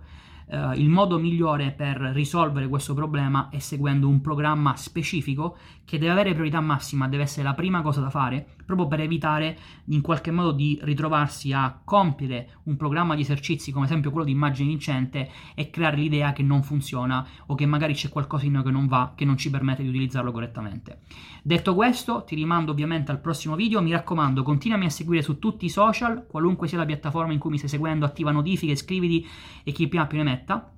Uh, 0.52 0.74
il 0.74 0.90
modo 0.90 1.18
migliore 1.18 1.72
per 1.72 1.96
risolvere 1.96 2.68
questo 2.68 2.94
problema 2.94 3.48
è 3.50 3.60
seguendo 3.60 4.10
un 4.10 4.20
programma 4.20 4.76
specifico 4.76 5.56
che 5.86 5.98
deve 5.98 6.12
avere 6.12 6.34
priorità 6.34 6.60
massima, 6.60 7.08
deve 7.08 7.24
essere 7.24 7.44
la 7.44 7.54
prima 7.54 7.82
cosa 7.82 8.02
da 8.02 8.10
fare, 8.10 8.48
proprio 8.76 8.88
per 8.88 9.00
evitare 9.00 9.58
in 9.86 10.02
qualche 10.02 10.32
modo 10.32 10.52
di 10.52 10.78
ritrovarsi 10.84 11.54
a 11.54 11.80
compiere 11.84 12.58
un 12.64 12.76
programma 12.76 13.16
di 13.16 13.22
esercizi 13.22 13.72
come 13.72 13.86
esempio 13.86 14.12
quello 14.12 14.26
di 14.26 14.32
immagine 14.32 14.70
vincente 14.70 15.30
e 15.56 15.70
creare 15.70 15.98
l'idea 15.98 16.34
che 16.34 16.44
non 16.44 16.64
funziona 16.64 17.26
o 17.48 17.56
che 17.56 17.66
magari 17.66 17.94
c'è 17.94 18.10
qualcosa 18.10 18.46
in 18.46 18.54
noi 18.54 18.64
che 18.64 18.72
non 18.72 18.88
va, 18.88 19.14
che 19.16 19.26
non 19.26 19.38
ci 19.38 19.50
permette 19.50 19.82
di 19.82 19.90
utilizzarlo 19.90 20.32
correttamente. 20.32 21.00
Detto 21.42 21.74
questo, 21.74 22.24
ti 22.24 22.36
rimando 22.36 22.72
ovviamente 22.72 23.12
al 23.12 23.22
prossimo 23.22 23.56
video, 23.56 23.82
mi 23.82 23.92
raccomando, 23.92 24.44
continuami 24.44 24.86
a 24.86 24.90
seguire 24.90 25.24
su 25.24 25.40
tutti 25.40 25.66
i 25.66 25.70
social, 25.70 26.28
qualunque 26.28 26.68
sia 26.68 26.78
la 26.78 26.86
piattaforma 26.86 27.34
in 27.34 27.40
cui 27.40 27.50
mi 27.50 27.58
stai 27.58 27.70
seguendo, 27.70 28.06
attiva 28.06 28.32
notifiche, 28.32 28.74
iscriviti 28.74 29.28
e 29.64 29.72
chi 29.72 29.88
più 29.88 30.00
più 30.08 30.18
ne 30.18 30.24
metta. 30.24 30.72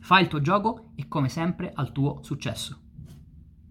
Fai 0.00 0.22
il 0.22 0.28
tuo 0.28 0.40
gioco 0.40 0.90
e 0.96 1.08
come 1.08 1.28
sempre 1.28 1.72
al 1.74 1.92
tuo 1.92 2.18
successo. 2.22 2.83